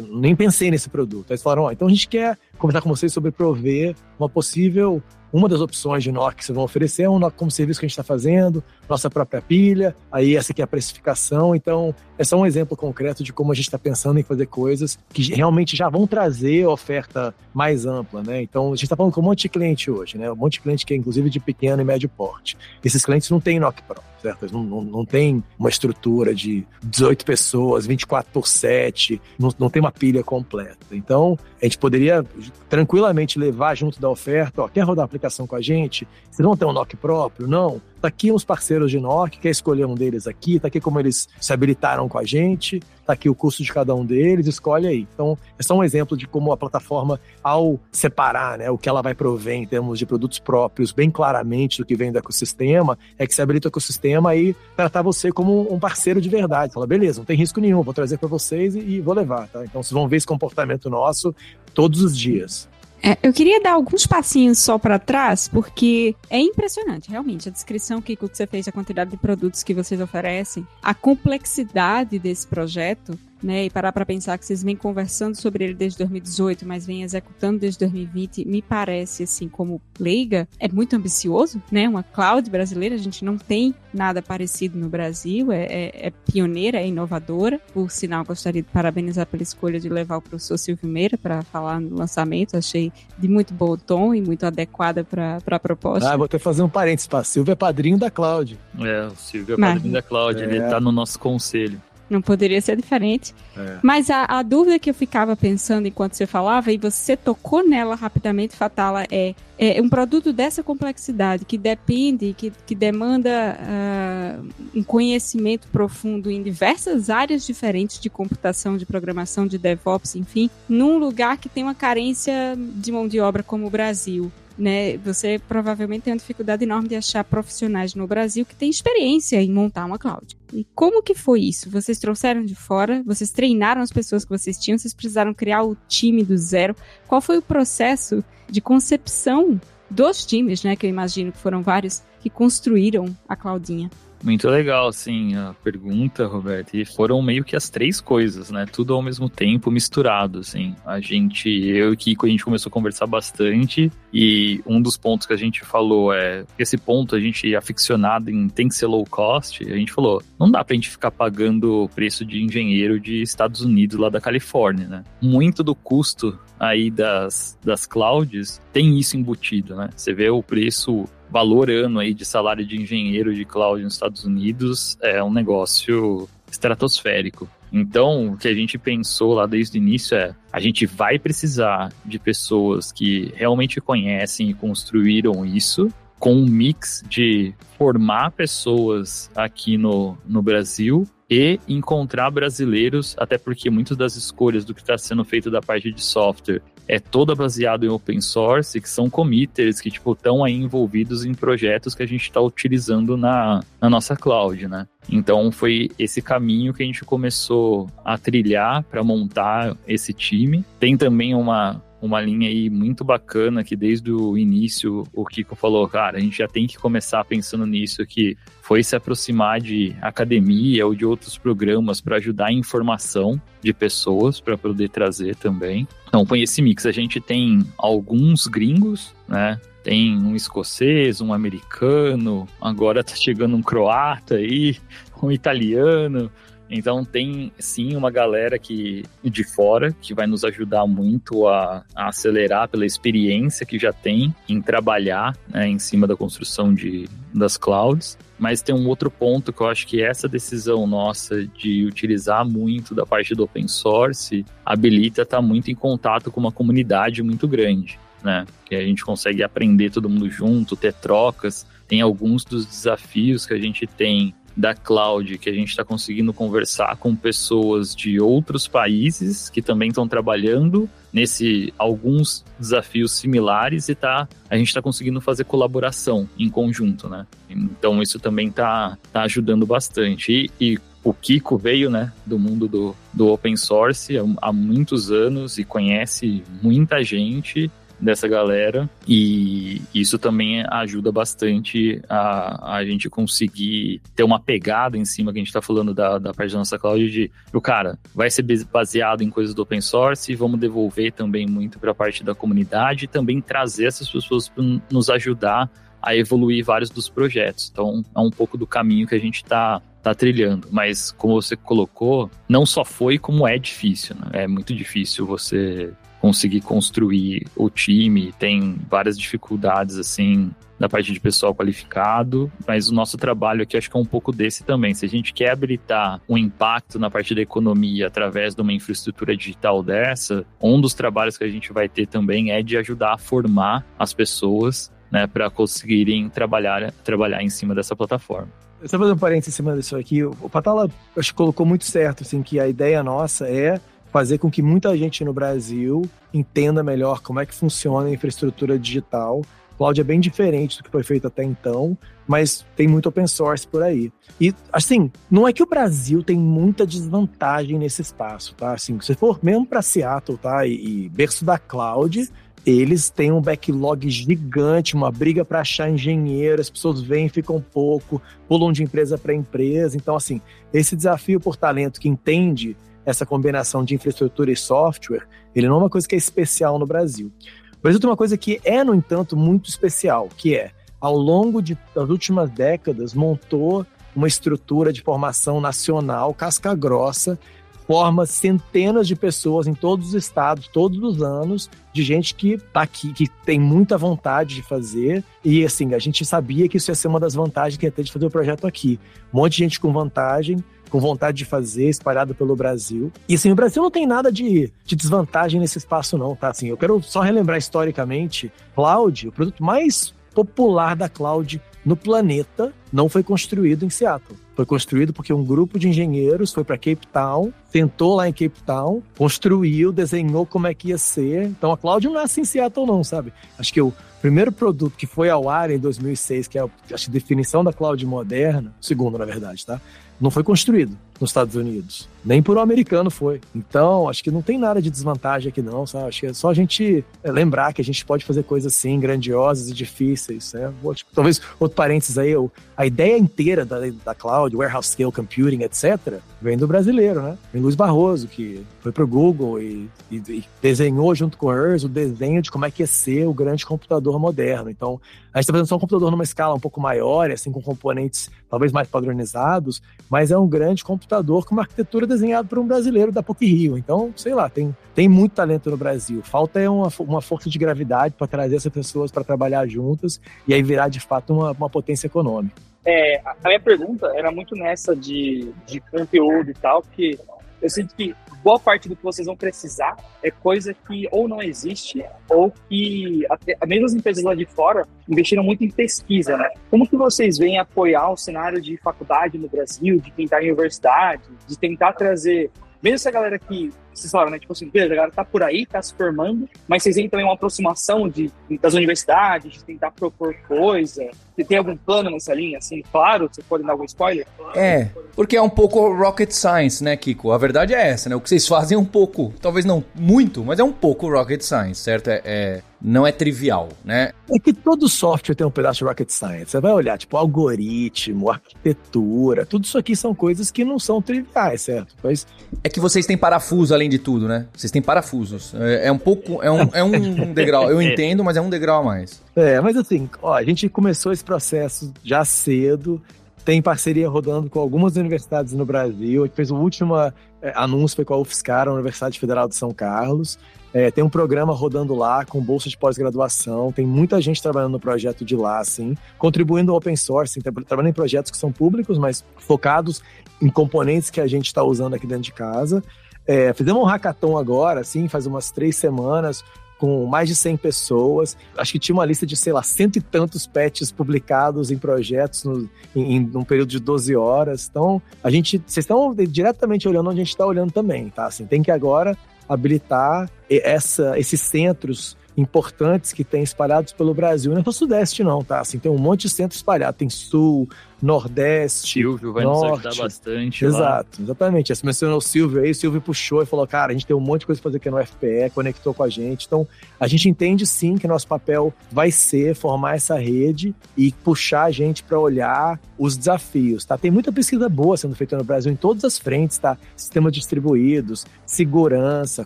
[0.09, 1.25] nem pensei nesse produto.
[1.29, 5.01] Aí eles falaram, ó, então a gente quer conversar com vocês sobre prover uma possível
[5.31, 7.85] uma das opções de NOC que vocês vão oferecer é um NOC como serviço que
[7.85, 11.55] a gente está fazendo, nossa própria pilha, aí essa aqui é a precificação.
[11.55, 14.97] Então, é só um exemplo concreto de como a gente está pensando em fazer coisas
[15.13, 18.41] que realmente já vão trazer oferta mais ampla, né?
[18.41, 20.31] Então, a gente está falando com um monte de cliente hoje, né?
[20.31, 22.57] Um monte de cliente que é inclusive de pequeno e médio porte.
[22.83, 24.43] Esses clientes não têm NOC Pro, certo?
[24.43, 29.69] Eles não, não, não tem uma estrutura de 18 pessoas, 24 por 7, não, não
[29.69, 30.85] tem uma pilha completa.
[30.91, 32.23] Então, a gente poderia
[32.69, 36.07] tranquilamente levar junto da oferta, ó, quer rodar a aplicação com a gente?
[36.29, 37.47] Vocês não tem um NOC próprio?
[37.47, 37.81] Não?
[38.01, 41.27] Tá aqui uns parceiros de NOC, quer escolher um deles aqui, tá aqui como eles
[41.39, 45.07] se habilitaram com a gente, tá aqui o custo de cada um deles, escolhe aí.
[45.13, 49.01] Então, é só um exemplo de como a plataforma, ao separar né, o que ela
[49.01, 53.25] vai prover em termos de produtos próprios, bem claramente do que vem do ecossistema, é
[53.25, 56.73] que se habilita o ecossistema e tratar você como um parceiro de verdade.
[56.73, 59.63] Fala, beleza, não tem risco nenhum, vou trazer para vocês e, e vou levar, tá?
[59.63, 61.33] Então, vocês vão ver esse comportamento nosso
[61.73, 62.69] todos os dias.
[63.01, 68.01] É, eu queria dar alguns passinhos só para trás, porque é impressionante, realmente, a descrição
[68.01, 73.65] que você fez, a quantidade de produtos que vocês oferecem, a complexidade desse projeto né,
[73.65, 77.59] e parar para pensar que vocês vêm conversando sobre ele desde 2018, mas vêm executando
[77.59, 81.87] desde 2020, me parece, assim, como leiga, é muito ambicioso, né?
[81.87, 86.79] Uma cloud brasileira, a gente não tem nada parecido no Brasil, é, é, é pioneira,
[86.79, 87.59] é inovadora.
[87.73, 91.79] Por sinal, gostaria de parabenizar pela escolha de levar o professor Silvio Meira para falar
[91.79, 96.11] no lançamento, achei de muito bom tom e muito adequada para a proposta.
[96.11, 98.57] Ah, vou até fazer um parênteses, Silvio é padrinho da cloud.
[98.79, 100.45] É, o Silvio é padrinho da cloud, é.
[100.45, 101.81] ele está no nosso conselho.
[102.09, 103.35] Não poderia ser diferente.
[103.55, 103.79] É.
[103.83, 107.95] Mas a, a, dúvida que eu ficava pensando enquanto você falava, e você tocou nela
[107.95, 114.83] rapidamente, Fatala, é, é um produto dessa complexidade que depende, que, que demanda uh, um
[114.83, 121.37] conhecimento profundo em diversas áreas diferentes de computação, de programação, de DevOps, enfim, num lugar
[121.37, 124.97] que tem uma carência de mão de obra como o Brasil né?
[124.97, 129.51] Você provavelmente tem uma dificuldade enorme de achar profissionais no Brasil que têm experiência em
[129.51, 130.37] montar uma cloud.
[130.53, 131.69] E como que foi isso?
[131.69, 133.03] Vocês trouxeram de fora?
[133.05, 134.77] Vocês treinaram as pessoas que vocês tinham?
[134.77, 136.75] Vocês precisaram criar o time do zero?
[137.07, 140.75] Qual foi o processo de concepção dos times, né?
[140.75, 143.89] Que eu imagino que foram vários que construíram a Claudinha.
[144.27, 146.75] Muito legal, assim, a pergunta, Roberto.
[146.75, 148.65] E foram meio que as três coisas, né?
[148.69, 150.75] Tudo ao mesmo tempo, misturado, assim.
[150.85, 155.25] A gente, eu e Kiko, a gente começou a conversar bastante e um dos pontos
[155.25, 158.87] que a gente falou é esse ponto a gente é aficionado em tem que ser
[158.87, 159.63] low cost.
[159.63, 163.61] A gente falou, não dá pra gente ficar pagando o preço de engenheiro de Estados
[163.61, 165.03] Unidos, lá da Califórnia, né?
[165.21, 169.89] Muito do custo aí das, das clouds tem isso embutido, né?
[169.95, 174.23] Você vê o preço valor ano aí de salário de engenheiro de cloud nos Estados
[174.23, 177.49] Unidos é um negócio estratosférico.
[177.71, 181.91] Então, o que a gente pensou lá desde o início é: a gente vai precisar
[182.05, 189.77] de pessoas que realmente conhecem e construíram isso, com um mix de formar pessoas aqui
[189.77, 195.23] no, no Brasil e encontrar brasileiros, até porque muitas das escolhas do que está sendo
[195.25, 199.91] feito da parte de software é toda baseado em open source, que são committers que
[199.91, 204.67] tipo estão aí envolvidos em projetos que a gente está utilizando na, na nossa cloud,
[204.67, 204.87] né?
[205.09, 210.63] Então foi esse caminho que a gente começou a trilhar para montar esse time.
[210.79, 215.87] Tem também uma uma linha aí muito bacana que desde o início o Kiko falou,
[215.87, 220.85] cara, a gente já tem que começar pensando nisso que foi se aproximar de academia
[220.85, 225.87] ou de outros programas para ajudar a informação de pessoas para poder trazer também.
[226.07, 229.59] Então, com esse mix, a gente tem alguns gringos, né?
[229.83, 234.75] Tem um escocês, um americano, agora tá chegando um croata aí,
[235.23, 236.29] um italiano,
[236.69, 242.09] então tem sim uma galera que de fora que vai nos ajudar muito a, a
[242.09, 247.57] acelerar pela experiência que já tem em trabalhar né, em cima da construção de, das
[247.57, 248.17] clouds.
[248.37, 252.93] Mas tem um outro ponto que eu acho que essa decisão nossa de utilizar muito
[252.93, 257.47] da parte do open source habilita estar tá muito em contato com uma comunidade muito
[257.47, 257.97] grande.
[258.23, 258.45] Né?
[258.65, 261.65] Que a gente consegue aprender todo mundo junto, ter trocas.
[261.87, 266.33] Tem alguns dos desafios que a gente tem da cloud que a gente está conseguindo
[266.33, 273.93] conversar com pessoas de outros países que também estão trabalhando nesse alguns desafios similares e
[273.93, 277.27] tá a gente está conseguindo fazer colaboração em conjunto, né?
[277.47, 280.49] Então isso também tá, tá ajudando bastante.
[280.59, 285.11] E, e o Kiko veio, né, do mundo do, do open source há, há muitos
[285.11, 293.09] anos e conhece muita gente dessa galera e isso também ajuda bastante a, a gente
[293.09, 296.59] conseguir ter uma pegada em cima que a gente está falando da, da parte da
[296.59, 301.11] nossa cloud de o cara vai ser baseado em coisas do open source vamos devolver
[301.11, 305.69] também muito para a parte da comunidade e também trazer essas pessoas para nos ajudar
[306.01, 307.69] a evoluir vários dos projetos.
[307.71, 310.67] Então é um pouco do caminho que a gente está tá trilhando.
[310.71, 314.15] Mas como você colocou, não só foi como é difícil.
[314.15, 314.43] Né?
[314.43, 315.91] É muito difícil você
[316.27, 322.93] conseguir construir o time, tem várias dificuldades assim da parte de pessoal qualificado, mas o
[322.93, 324.93] nosso trabalho aqui acho que é um pouco desse também.
[324.93, 329.37] Se a gente quer habilitar um impacto na parte da economia através de uma infraestrutura
[329.37, 333.17] digital dessa, um dos trabalhos que a gente vai ter também é de ajudar a
[333.17, 338.49] formar as pessoas né, para conseguirem trabalhar, trabalhar em cima dessa plataforma.
[338.83, 342.23] Só fazer um parênteses em cima disso aqui, o Patala acho que colocou muito certo,
[342.23, 343.79] assim, que a ideia nossa é
[344.17, 346.01] fazer com que muita gente no Brasil
[346.33, 349.43] entenda melhor como é que funciona a infraestrutura digital.
[349.77, 351.95] Cloud é bem diferente do que foi feito até então,
[352.27, 354.11] mas tem muito open source por aí.
[354.41, 358.73] E, assim, não é que o Brasil tem muita desvantagem nesse espaço, tá?
[358.73, 360.65] Assim, se for mesmo para Seattle, tá?
[360.65, 362.27] E, e berço da cloud,
[362.65, 368.19] eles têm um backlog gigante, uma briga para achar engenheiro, as pessoas vêm, ficam pouco,
[368.47, 369.95] pulam de empresa para empresa.
[369.95, 370.41] Então, assim,
[370.73, 372.75] esse desafio por talento que entende
[373.07, 376.85] essa combinação de infraestrutura e software, ele não é uma coisa que é especial no
[376.85, 377.31] Brasil.
[377.77, 381.61] O Brasil tem uma coisa que é, no entanto, muito especial, que é, ao longo
[381.61, 387.39] de, das últimas décadas, montou uma estrutura de formação nacional, casca grossa,
[387.87, 392.81] forma centenas de pessoas em todos os estados, todos os anos, de gente que tá
[392.81, 395.23] aqui, que tem muita vontade de fazer.
[395.45, 398.03] E assim, a gente sabia que isso ia ser uma das vantagens que ia ter
[398.03, 398.99] de fazer o projeto aqui.
[399.33, 400.57] Um monte de gente com vantagem,
[400.89, 403.11] com vontade de fazer, espalhado pelo Brasil.
[403.27, 406.49] E assim, o Brasil não tem nada de, de desvantagem nesse espaço, não, tá?
[406.49, 412.73] Assim, eu quero só relembrar historicamente, cloud, o produto mais popular da cloud no planeta,
[412.91, 414.37] não foi construído em Seattle.
[414.55, 418.61] Foi construído porque um grupo de engenheiros foi para Cape Town, tentou lá em Cape
[418.65, 421.43] Town, construiu, desenhou como é que ia ser.
[421.43, 423.31] Então a cloud não nasce em Seattle, não, sabe?
[423.57, 427.09] Acho que o primeiro produto que foi ao ar em 2006, que é a, acho,
[427.09, 429.79] a definição da cloud moderna, segundo, na verdade, tá?
[430.19, 432.07] Não foi construído nos Estados Unidos.
[432.23, 433.39] Nem por um americano foi.
[433.55, 436.09] Então, acho que não tem nada de desvantagem aqui, não, sabe?
[436.09, 438.99] Acho que é só a gente é, lembrar que a gente pode fazer coisas assim,
[438.99, 440.51] grandiosas e difíceis.
[440.53, 440.73] Né?
[441.13, 442.33] Talvez outro parênteses aí,
[442.75, 447.37] a ideia inteira da, da cloud, warehouse scale computing, etc., vem do brasileiro, né?
[447.51, 451.83] Vem Luiz Barroso, que foi pro Google e, e, e desenhou junto com o Urs
[451.83, 454.69] o desenho de como é que ia ser o grande computador moderno.
[454.69, 454.99] Então,
[455.33, 458.29] a gente está fazendo só um computador numa escala um pouco maior, assim, com componentes
[458.49, 463.11] talvez mais padronizados, mas é um grande computador com uma arquitetura desenhada por um brasileiro
[463.11, 463.77] da PUC Rio.
[463.77, 466.21] Então, sei lá, tem, tem muito talento no Brasil.
[466.23, 470.53] Falta é uma, uma força de gravidade para trazer essas pessoas para trabalhar juntas e
[470.53, 472.55] aí virar de fato uma, uma potência econômica.
[472.85, 477.19] É, a minha pergunta era muito nessa de, de conteúdo e tal, porque
[477.61, 478.15] eu sinto que
[478.47, 483.25] boa parte do que vocês vão precisar é coisa que ou não existe ou que
[483.29, 486.49] até, mesmo as empresas lá de fora investiram muito em pesquisa, né?
[486.71, 491.23] Como que vocês veem apoiar o cenário de faculdade no Brasil, de tentar em universidade,
[491.45, 492.49] de tentar trazer
[492.81, 494.39] mesmo essa galera que vocês falaram, né?
[494.39, 497.25] Tipo assim, beleza, a galera tá por aí, tá se formando, mas vocês veem também
[497.25, 498.31] uma aproximação de,
[498.61, 501.09] das universidades, de tentar propor coisa.
[501.35, 502.81] Você tem algum plano nessa linha, assim?
[502.91, 504.25] Claro, você pode dar algum spoiler?
[504.55, 507.31] É, porque é um pouco rocket science, né, Kiko?
[507.31, 508.15] A verdade é essa, né?
[508.15, 511.41] O que vocês fazem é um pouco, talvez não muito, mas é um pouco rocket
[511.41, 512.09] science, certo?
[512.09, 514.11] É, é não é trivial, né?
[514.29, 516.51] É que todo software tem um pedaço de rocket science.
[516.51, 521.61] Você vai olhar, tipo, algoritmo, arquitetura, tudo isso aqui são coisas que não são triviais,
[521.61, 521.95] certo?
[522.03, 522.27] Mas...
[522.63, 524.45] É que vocês têm parafuso além de tudo, né?
[524.55, 525.53] Vocês têm parafusos.
[525.55, 527.69] É, é um pouco, é um, é um degrau.
[527.69, 529.21] Eu entendo, mas é um degrau a mais.
[529.35, 533.01] É, mas assim, ó, a gente começou esse processo já cedo
[533.47, 536.23] tem parceria rodando com algumas universidades no Brasil.
[536.23, 536.97] A gente fez o último
[537.41, 540.37] é, anúncio foi com a UFSCar, a Universidade Federal de São Carlos.
[540.73, 543.71] É, tem um programa rodando lá com bolsa de pós-graduação.
[543.71, 547.93] Tem muita gente trabalhando no projeto de lá, assim, contribuindo ao open source, trabalhando em
[547.93, 550.03] projetos que são públicos, mas focados
[550.41, 552.83] em componentes que a gente está usando aqui dentro de casa.
[553.27, 556.43] É, fizemos um hackathon agora, assim, faz umas três semanas,
[556.77, 558.37] com mais de 100 pessoas.
[558.57, 562.43] Acho que tinha uma lista de, sei lá, cento e tantos patches publicados em projetos
[562.43, 564.67] no, em, em um período de 12 horas.
[564.69, 568.27] Então, a gente, vocês estão diretamente olhando onde a gente está olhando também, tá?
[568.27, 569.17] Assim, tem que agora
[569.49, 574.53] habilitar essa, esses centros importantes que tem espalhados pelo Brasil.
[574.53, 575.59] Não é só Sudeste, não, tá?
[575.59, 576.97] Assim, tem um monte de centro espalhado.
[576.97, 577.67] Tem Sul,
[578.01, 578.93] Nordeste.
[578.93, 579.61] Silvio vai norte.
[579.61, 580.65] nos ajudar bastante.
[580.65, 581.23] Exato, lá.
[581.23, 581.75] exatamente.
[581.75, 584.19] Você mencionou o Silvio aí, o Silvio puxou e falou: cara, a gente tem um
[584.19, 586.45] monte de coisa pra fazer aqui no FPE, conectou com a gente.
[586.45, 586.67] Então,
[586.99, 591.71] a gente entende sim que nosso papel vai ser formar essa rede e puxar a
[591.71, 593.97] gente para olhar os desafios, tá?
[593.97, 596.77] Tem muita pesquisa boa sendo feita no Brasil em todas as frentes, tá?
[596.95, 599.45] Sistemas distribuídos, segurança,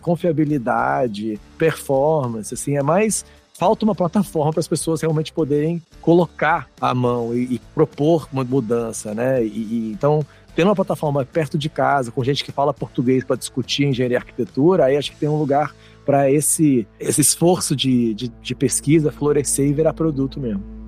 [0.00, 3.24] confiabilidade, performance, assim, é mais
[3.62, 8.42] falta uma plataforma para as pessoas realmente poderem colocar a mão e, e propor uma
[8.42, 9.40] mudança, né?
[9.44, 13.36] E, e, então, tendo uma plataforma perto de casa, com gente que fala português para
[13.36, 15.72] discutir engenharia e arquitetura, aí acho que tem um lugar
[16.04, 20.81] para esse, esse esforço de, de, de pesquisa florescer e virar produto mesmo.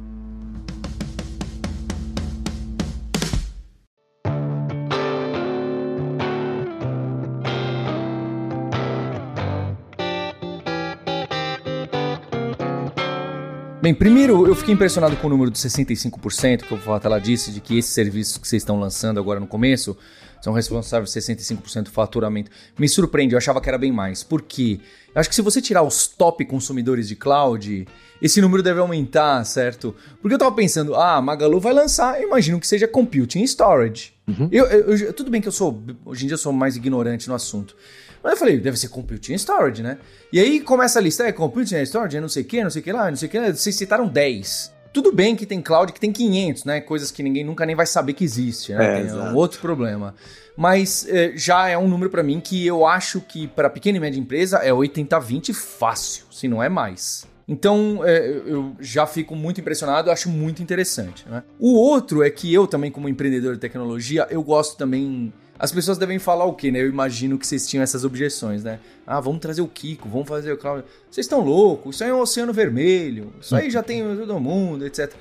[13.84, 17.60] Bem, primeiro eu fiquei impressionado com o número de 65% que o Fatala disse, de
[17.60, 19.94] que esses serviços que vocês estão lançando agora no começo
[20.40, 22.50] são responsáveis por 65% do faturamento.
[22.78, 24.22] Me surpreende, eu achava que era bem mais.
[24.22, 24.80] Por quê?
[25.14, 27.86] Eu acho que se você tirar os top consumidores de cloud,
[28.22, 29.94] esse número deve aumentar, certo?
[30.22, 34.14] Porque eu tava pensando, ah, Magalu vai lançar, eu imagino que seja computing e storage.
[34.26, 34.48] Uhum.
[34.50, 37.28] Eu, eu, eu, tudo bem que eu sou, hoje em dia eu sou mais ignorante
[37.28, 37.76] no assunto.
[38.24, 39.98] Mas eu falei, deve ser computing storage, né?
[40.32, 42.80] E aí começa a lista, é computing storage, é não sei o que, não sei
[42.80, 43.52] o que lá, não sei o que.
[43.52, 44.72] Vocês citaram 10.
[44.94, 46.80] Tudo bem que tem cloud que tem 500, né?
[46.80, 49.02] Coisas que ninguém nunca nem vai saber que existe, né?
[49.02, 50.14] É, um outro problema.
[50.56, 54.00] Mas é, já é um número para mim que eu acho que para pequena e
[54.00, 57.26] média empresa é 80-20 fácil, se não é mais.
[57.46, 61.28] Então é, eu já fico muito impressionado, acho muito interessante.
[61.28, 61.42] Né?
[61.58, 65.98] O outro é que eu também, como empreendedor de tecnologia, eu gosto também as pessoas
[65.98, 66.80] devem falar o quê, né?
[66.80, 68.80] Eu imagino que vocês tinham essas objeções, né?
[69.06, 70.84] Ah, vamos trazer o Kiko, vamos fazer o Cláudio.
[71.10, 74.86] Vocês estão loucos, isso aí é um oceano vermelho, isso aí já tem todo mundo,
[74.86, 75.12] etc.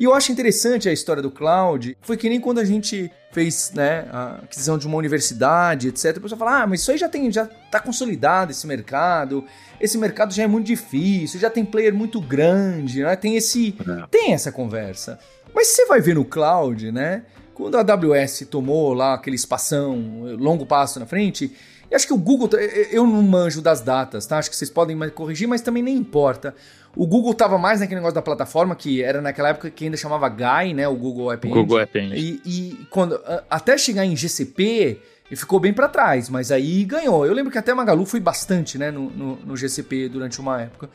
[0.00, 1.94] E eu acho interessante a história do cloud.
[2.00, 6.16] Foi que nem quando a gente fez né, a aquisição de uma universidade, etc.
[6.16, 9.44] A pessoa fala: ah, mas isso aí já tem, já tá consolidado esse mercado.
[9.78, 13.14] Esse mercado já é muito difícil, já tem player muito grande, né?
[13.14, 13.76] Tem esse.
[13.78, 14.06] É.
[14.10, 15.18] Tem essa conversa.
[15.54, 17.24] Mas você vai ver no cloud, né?
[17.60, 21.54] Quando a AWS tomou lá aquele espação, longo passo na frente,
[21.90, 22.48] e acho que o Google,
[22.90, 24.38] eu não manjo das datas, tá?
[24.38, 26.54] Acho que vocês podem corrigir, mas também nem importa.
[26.96, 30.28] O Google tava mais naquele negócio da plataforma, que era naquela época que ainda chamava
[30.28, 30.88] GUI, né?
[30.88, 31.62] O Google App Engine.
[31.62, 32.18] Google App Engine.
[32.18, 34.98] E, e quando, até chegar em GCP,
[35.30, 37.26] ele ficou bem para trás, mas aí ganhou.
[37.26, 40.88] Eu lembro que até Magalu foi bastante, né, no, no, no, GCP durante uma época.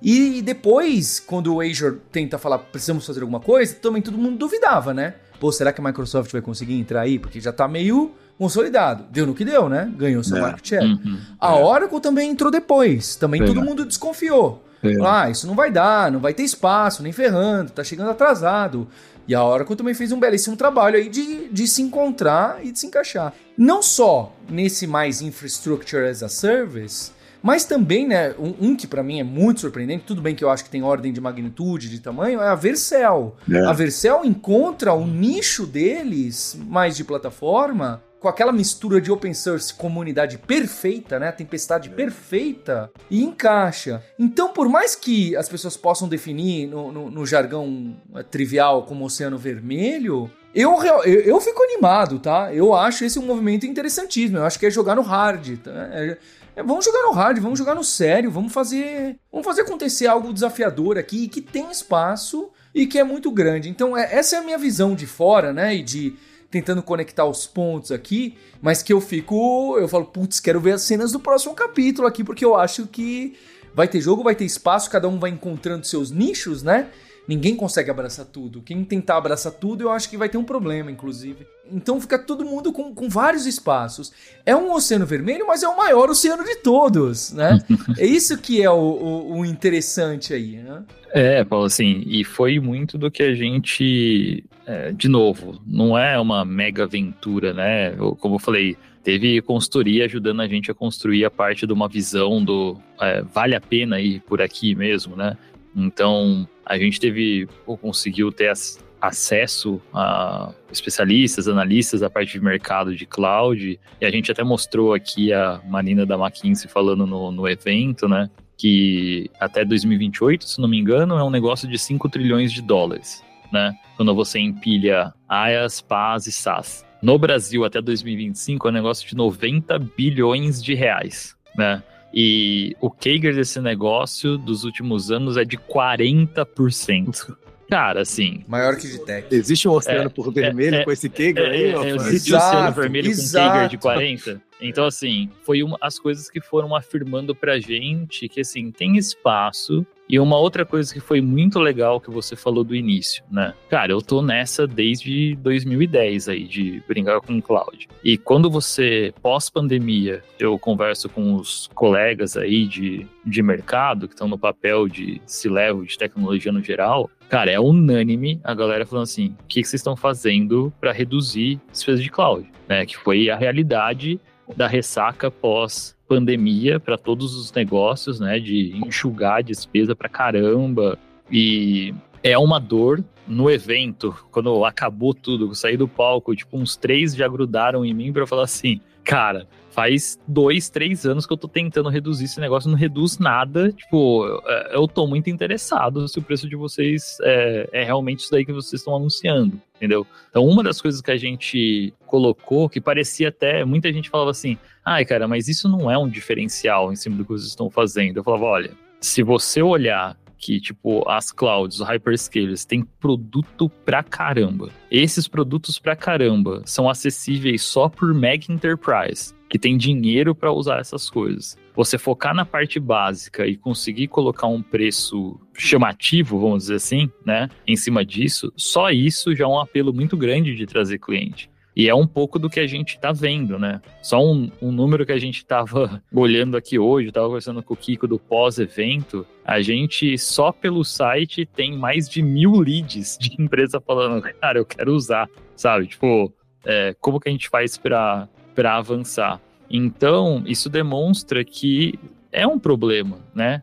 [0.00, 4.94] E depois, quando o Azure tenta falar, precisamos fazer alguma coisa, também todo mundo duvidava,
[4.94, 5.14] né?
[5.42, 7.18] Pô, será que a Microsoft vai conseguir entrar aí?
[7.18, 9.06] Porque já tá meio consolidado.
[9.10, 9.92] Deu no que deu, né?
[9.96, 10.40] Ganhou seu é.
[10.40, 10.86] market share.
[10.86, 11.18] Uhum.
[11.40, 11.64] A é.
[11.64, 13.16] Oracle também entrou depois.
[13.16, 13.44] Também é.
[13.44, 14.64] todo mundo desconfiou.
[14.84, 14.94] É.
[15.04, 18.86] Ah, isso não vai dar, não vai ter espaço, nem ferrando, tá chegando atrasado.
[19.26, 22.78] E a Oracle também fez um belíssimo trabalho aí de, de se encontrar e de
[22.78, 23.34] se encaixar.
[23.58, 27.10] Não só nesse mais infrastructure as a service,
[27.42, 30.50] mas também, né, um, um que para mim é muito surpreendente, tudo bem que eu
[30.50, 33.36] acho que tem ordem de magnitude, de tamanho, é a Vercel.
[33.50, 33.58] É.
[33.60, 39.74] A Vercel encontra o nicho deles, mais de plataforma, com aquela mistura de open source
[39.74, 41.28] comunidade perfeita, né?
[41.28, 41.92] A tempestade é.
[41.92, 44.00] perfeita e encaixa.
[44.16, 49.04] Então, por mais que as pessoas possam definir no, no, no jargão é, trivial como
[49.04, 52.54] Oceano Vermelho, eu, eu, eu, fico animado, tá?
[52.54, 54.38] Eu acho esse um movimento interessantíssimo.
[54.38, 55.56] Eu acho que é jogar no hard.
[55.58, 55.70] Tá?
[55.92, 56.16] É,
[56.54, 60.32] é, vamos jogar no hard, vamos jogar no sério, vamos fazer, vamos fazer acontecer algo
[60.32, 63.68] desafiador aqui que tem espaço e que é muito grande.
[63.68, 65.74] Então, é, essa é a minha visão de fora, né?
[65.74, 66.14] E de
[66.50, 70.82] tentando conectar os pontos aqui, mas que eu fico, eu falo, putz, quero ver as
[70.82, 73.34] cenas do próximo capítulo aqui, porque eu acho que
[73.74, 76.90] vai ter jogo, vai ter espaço, cada um vai encontrando seus nichos, né?
[77.26, 78.62] Ninguém consegue abraçar tudo.
[78.62, 81.46] Quem tentar abraçar tudo, eu acho que vai ter um problema, inclusive.
[81.70, 84.12] Então fica todo mundo com, com vários espaços.
[84.44, 87.58] É um oceano vermelho, mas é o maior oceano de todos, né?
[87.96, 90.82] é isso que é o, o, o interessante aí, né?
[91.14, 94.44] É, Paulo, assim, e foi muito do que a gente.
[94.66, 97.92] É, de novo, não é uma mega aventura, né?
[98.18, 102.42] Como eu falei, teve consultoria ajudando a gente a construir a parte de uma visão
[102.42, 105.36] do é, vale a pena ir por aqui mesmo, né?
[105.74, 108.52] Então, a gente teve, ou conseguiu ter
[109.00, 114.94] acesso a especialistas, analistas da parte de mercado de cloud, e a gente até mostrou
[114.94, 118.30] aqui a Marina da McKinsey falando no, no evento, né?
[118.62, 123.20] que até 2028, se não me engano, é um negócio de 5 trilhões de dólares,
[123.52, 123.72] né?
[123.96, 126.86] Quando você empilha AIAS, PAS e SAS.
[127.02, 131.82] No Brasil, até 2025, é um negócio de 90 bilhões de reais, né?
[132.12, 137.36] E o Kager desse negócio dos últimos anos é de 40%.
[137.70, 138.44] Cara, assim.
[138.46, 139.26] Maior que de tech.
[139.34, 141.64] Existe um oceano é, por vermelho é, com esse Kager é, aí?
[141.72, 143.46] É, existe um oceano vermelho exato.
[143.46, 144.42] com Kager de 40?
[144.60, 149.86] Então, assim, foi uma, as coisas que foram afirmando pra gente que, assim, tem espaço.
[150.08, 153.54] E uma outra coisa que foi muito legal que você falou do início, né?
[153.68, 157.88] Cara, eu tô nessa desde 2010 aí, de brincar com o cloud.
[158.04, 164.28] E quando você, pós-pandemia, eu converso com os colegas aí de, de mercado, que estão
[164.28, 169.04] no papel de se levo de tecnologia no geral, cara, é unânime a galera falando
[169.04, 172.46] assim: o que, que vocês estão fazendo para reduzir despesas de cloud?
[172.68, 172.84] Né?
[172.84, 174.20] Que foi a realidade
[174.56, 180.98] da ressaca pós pandemia para todos os negócios, né, de enxugar despesa para caramba.
[181.30, 186.76] E é uma dor no evento, quando acabou tudo, eu saí do palco, tipo, uns
[186.76, 191.36] três já grudaram em mim para falar assim, cara, faz dois, três anos que eu
[191.36, 193.72] tô tentando reduzir esse negócio, não reduz nada.
[193.72, 194.24] Tipo,
[194.70, 198.52] eu tô muito interessado se o preço de vocês é, é realmente isso daí que
[198.52, 200.06] vocês estão anunciando, entendeu?
[200.28, 204.58] Então, uma das coisas que a gente colocou, que parecia até, muita gente falava assim,
[204.84, 208.18] ai, cara, mas isso não é um diferencial em cima do que vocês estão fazendo.
[208.18, 214.02] Eu falava, olha, se você olhar que, tipo, as clouds, os hyperscalers, têm produto pra
[214.02, 214.70] caramba.
[214.90, 220.80] Esses produtos pra caramba são acessíveis só por mega enterprise que tem dinheiro para usar
[220.80, 221.58] essas coisas.
[221.76, 227.50] Você focar na parte básica e conseguir colocar um preço chamativo, vamos dizer assim, né,
[227.66, 231.51] em cima disso, só isso já é um apelo muito grande de trazer cliente.
[231.74, 233.80] E é um pouco do que a gente está vendo, né?
[234.02, 237.76] Só um, um número que a gente estava olhando aqui hoje, estava conversando com o
[237.76, 243.80] Kiko do pós-evento, a gente só pelo site tem mais de mil leads de empresa
[243.80, 245.86] falando, cara, eu quero usar, sabe?
[245.86, 246.32] Tipo,
[246.64, 249.40] é, como que a gente faz para para avançar.
[249.70, 251.98] Então, isso demonstra que
[252.32, 253.62] é um problema, né?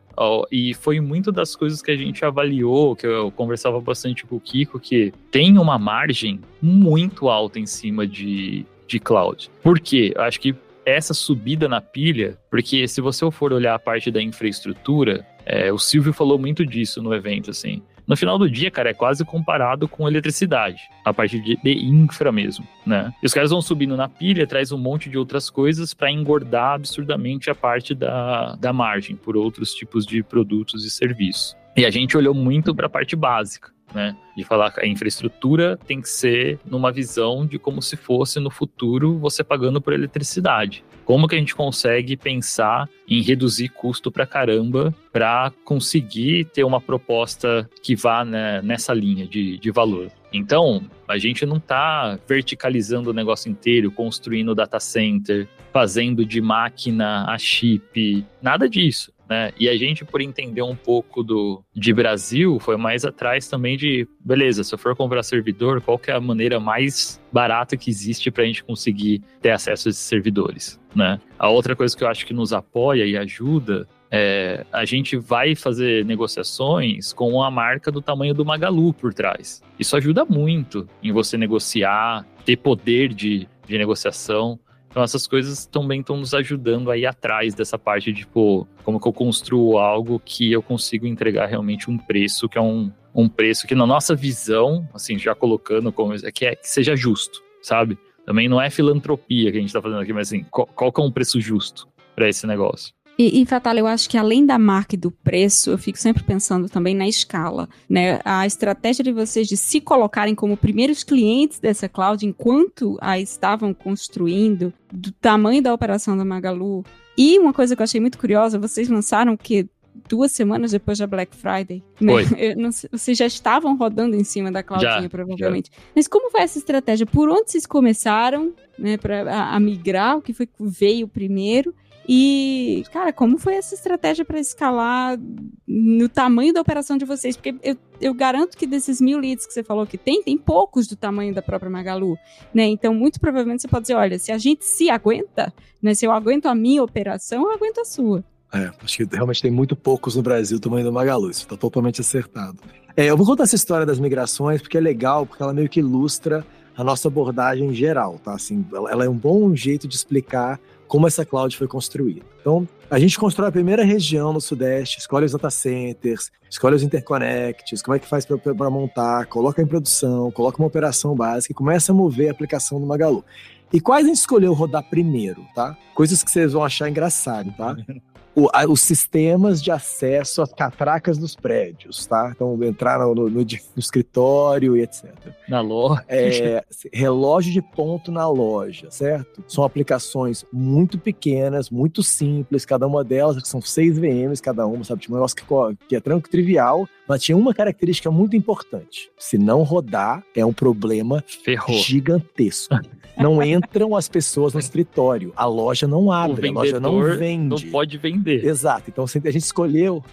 [0.50, 4.40] E foi muito das coisas que a gente avaliou, que eu conversava bastante com o
[4.40, 9.50] Kiko, que tem uma margem muito alta em cima de, de cloud.
[9.62, 10.12] Por quê?
[10.14, 10.54] Eu acho que
[10.84, 15.78] essa subida na pilha, porque se você for olhar a parte da infraestrutura, é, o
[15.78, 17.82] Silvio falou muito disso no evento, assim.
[18.06, 22.32] No final do dia, cara, é quase comparado com eletricidade, a partir de, de infra
[22.32, 23.12] mesmo, né?
[23.22, 26.74] E os caras vão subindo na pilha, traz um monte de outras coisas para engordar
[26.74, 31.56] absurdamente a parte da, da margem por outros tipos de produtos e serviços.
[31.76, 33.70] E a gente olhou muito para a parte básica.
[33.92, 34.16] Né?
[34.36, 38.48] De falar que a infraestrutura tem que ser numa visão de como se fosse no
[38.48, 40.84] futuro você pagando por eletricidade.
[41.10, 46.80] Como que a gente consegue pensar em reduzir custo para caramba para conseguir ter uma
[46.80, 50.08] proposta que vá né, nessa linha de, de valor?
[50.32, 57.24] Então, a gente não está verticalizando o negócio inteiro, construindo data center, fazendo de máquina
[57.28, 59.12] a chip, nada disso.
[59.30, 59.52] Né?
[59.56, 64.08] E a gente, por entender um pouco do, de Brasil, foi mais atrás também de,
[64.18, 68.28] beleza, se eu for comprar servidor, qual que é a maneira mais barata que existe
[68.28, 71.20] para a gente conseguir ter acesso a esses servidores, né?
[71.38, 75.54] A outra coisa que eu acho que nos apoia e ajuda é, a gente vai
[75.54, 79.62] fazer negociações com a marca do tamanho do Magalu por trás.
[79.78, 84.58] Isso ajuda muito em você negociar, ter poder de, de negociação.
[84.90, 89.06] Então essas coisas também estão nos ajudando aí atrás dessa parte de, tipo, como que
[89.06, 93.66] eu construo algo que eu consigo entregar realmente um preço que é um, um preço
[93.68, 97.96] que na nossa visão, assim, já colocando como é que, é que seja justo, sabe?
[98.26, 101.00] Também não é filantropia que a gente está fazendo aqui, mas assim, qual, qual que
[101.00, 102.92] é um preço justo para esse negócio?
[103.20, 106.22] E, e Fatal, eu acho que além da marca e do preço, eu fico sempre
[106.22, 108.18] pensando também na escala, né?
[108.24, 113.74] A estratégia de vocês de se colocarem como primeiros clientes dessa cloud enquanto a estavam
[113.74, 116.82] construindo, do tamanho da operação da Magalu.
[117.14, 119.68] E uma coisa que eu achei muito curiosa, vocês lançaram que
[120.08, 121.84] duas semanas depois da Black Friday.
[122.00, 122.14] Né?
[122.90, 125.70] Vocês já estavam rodando em cima da Claudinha, provavelmente.
[125.70, 125.82] Já.
[125.94, 127.04] Mas como foi essa estratégia?
[127.04, 130.16] Por onde vocês começaram né, para a, a, migrar?
[130.16, 131.74] O que foi que veio primeiro?
[132.12, 135.16] E, cara, como foi essa estratégia para escalar
[135.64, 137.36] no tamanho da operação de vocês?
[137.36, 140.88] Porque eu, eu garanto que desses mil leads que você falou que tem, tem poucos
[140.88, 142.18] do tamanho da própria Magalu,
[142.52, 142.64] né?
[142.64, 145.94] Então, muito provavelmente você pode dizer, olha, se a gente se aguenta, né?
[145.94, 148.24] Se eu aguento a minha operação, eu aguento a sua.
[148.52, 151.56] É, acho que realmente tem muito poucos no Brasil do tamanho do Magalu, isso está
[151.56, 152.58] totalmente acertado.
[152.96, 155.78] É, eu vou contar essa história das migrações porque é legal, porque ela meio que
[155.78, 156.44] ilustra
[156.76, 158.34] a nossa abordagem geral, tá?
[158.34, 160.58] Assim, ela é um bom jeito de explicar
[160.90, 162.20] como essa cloud foi construída.
[162.40, 166.82] Então, a gente constrói a primeira região no Sudeste, escolhe os data centers, escolhe os
[166.82, 171.54] interconnects, como é que faz para montar, coloca em produção, coloca uma operação básica e
[171.54, 173.24] começa a mover a aplicação do Magalu.
[173.72, 175.76] E quais a gente escolheu rodar primeiro, tá?
[175.94, 177.76] Coisas que vocês vão achar engraçado, tá?
[178.34, 182.32] o, a, os sistemas de acesso às catracas dos prédios, tá?
[182.34, 185.12] Então, entrar no, no, no, escritório e etc.
[185.48, 186.04] Na loja.
[186.08, 189.42] É, relógio de ponto na loja, certo?
[189.48, 195.02] São aplicações muito pequenas, muito simples, cada uma delas, são seis VMs cada uma, sabe?
[195.02, 199.10] Tipo, um negócio que, que é tranquilo, trivial, mas tinha uma característica muito importante.
[199.18, 201.76] Se não rodar, é um problema Ferrou.
[201.76, 202.78] gigantesco.
[203.18, 205.32] não entram as pessoas no escritório.
[205.34, 207.64] A loja não abre, a loja não vende.
[207.64, 208.44] Não pode vender.
[208.44, 208.84] Exato.
[208.86, 210.04] Então assim, a gente escolheu.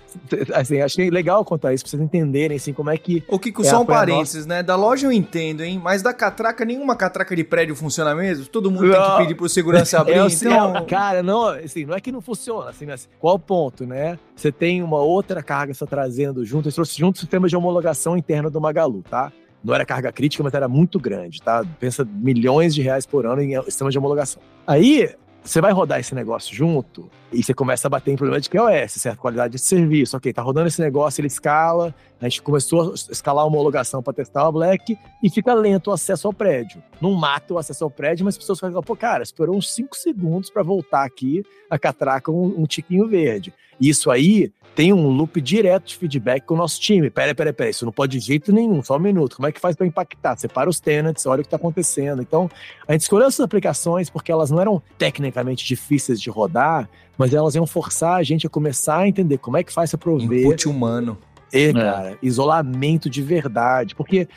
[0.55, 3.23] Assim, achei legal contar isso pra vocês entenderem assim, como é que.
[3.27, 4.63] O que é só um parênteses, né?
[4.63, 5.79] Da loja eu entendo, hein?
[5.79, 8.47] Mas da catraca, nenhuma catraca de prédio funciona mesmo?
[8.47, 8.93] Todo mundo não.
[8.93, 10.15] tem que pedir pro segurança abrir.
[10.15, 10.83] É, então...
[10.87, 12.71] cara, não, assim, não é que não funciona.
[12.71, 14.17] Assim, mas qual o ponto, né?
[14.35, 18.49] Você tem uma outra carga só trazendo junto, trouxe junto o sistema de homologação interna
[18.49, 19.31] do Magalu, tá?
[19.63, 21.63] não era carga crítica, mas era muito grande, tá?
[21.79, 24.41] Pensa milhões de reais por ano em sistema de homologação.
[24.65, 25.09] Aí,
[25.43, 28.93] você vai rodar esse negócio junto e você começa a bater em problema de QoS,
[28.93, 29.19] certo?
[29.19, 30.17] Qualidade de serviço.
[30.17, 31.95] Ok, tá rodando esse negócio, ele escala.
[32.19, 35.93] A gente começou a escalar a homologação para testar o Black e fica lento o
[35.93, 36.83] acesso ao prédio.
[36.99, 39.95] Não mata o acesso ao prédio, mas as pessoas falam, pô, cara, esperou uns 5
[39.95, 43.53] segundos para voltar aqui a catraca um, um tiquinho verde.
[43.79, 47.09] Isso aí tem um loop direto de feedback com o nosso time.
[47.09, 49.35] Pera, pera, pera, isso não pode de jeito nenhum, só um minuto.
[49.35, 50.37] Como é que faz para impactar?
[50.37, 52.21] Separa os tenants, olha o que está acontecendo.
[52.21, 52.47] Então,
[52.87, 57.55] a gente escolheu essas aplicações porque elas não eram tecnicamente difíceis de rodar, mas elas
[57.55, 60.45] iam forçar a gente a começar a entender como é que faz para prover.
[60.45, 61.17] Input humano.
[61.51, 61.73] E, é.
[61.73, 63.95] cara, isolamento de verdade.
[63.95, 64.27] Porque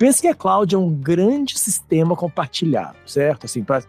[0.00, 3.44] Pensa que a cloud é um grande sistema compartilhado, certo?
[3.44, 3.82] Assim, para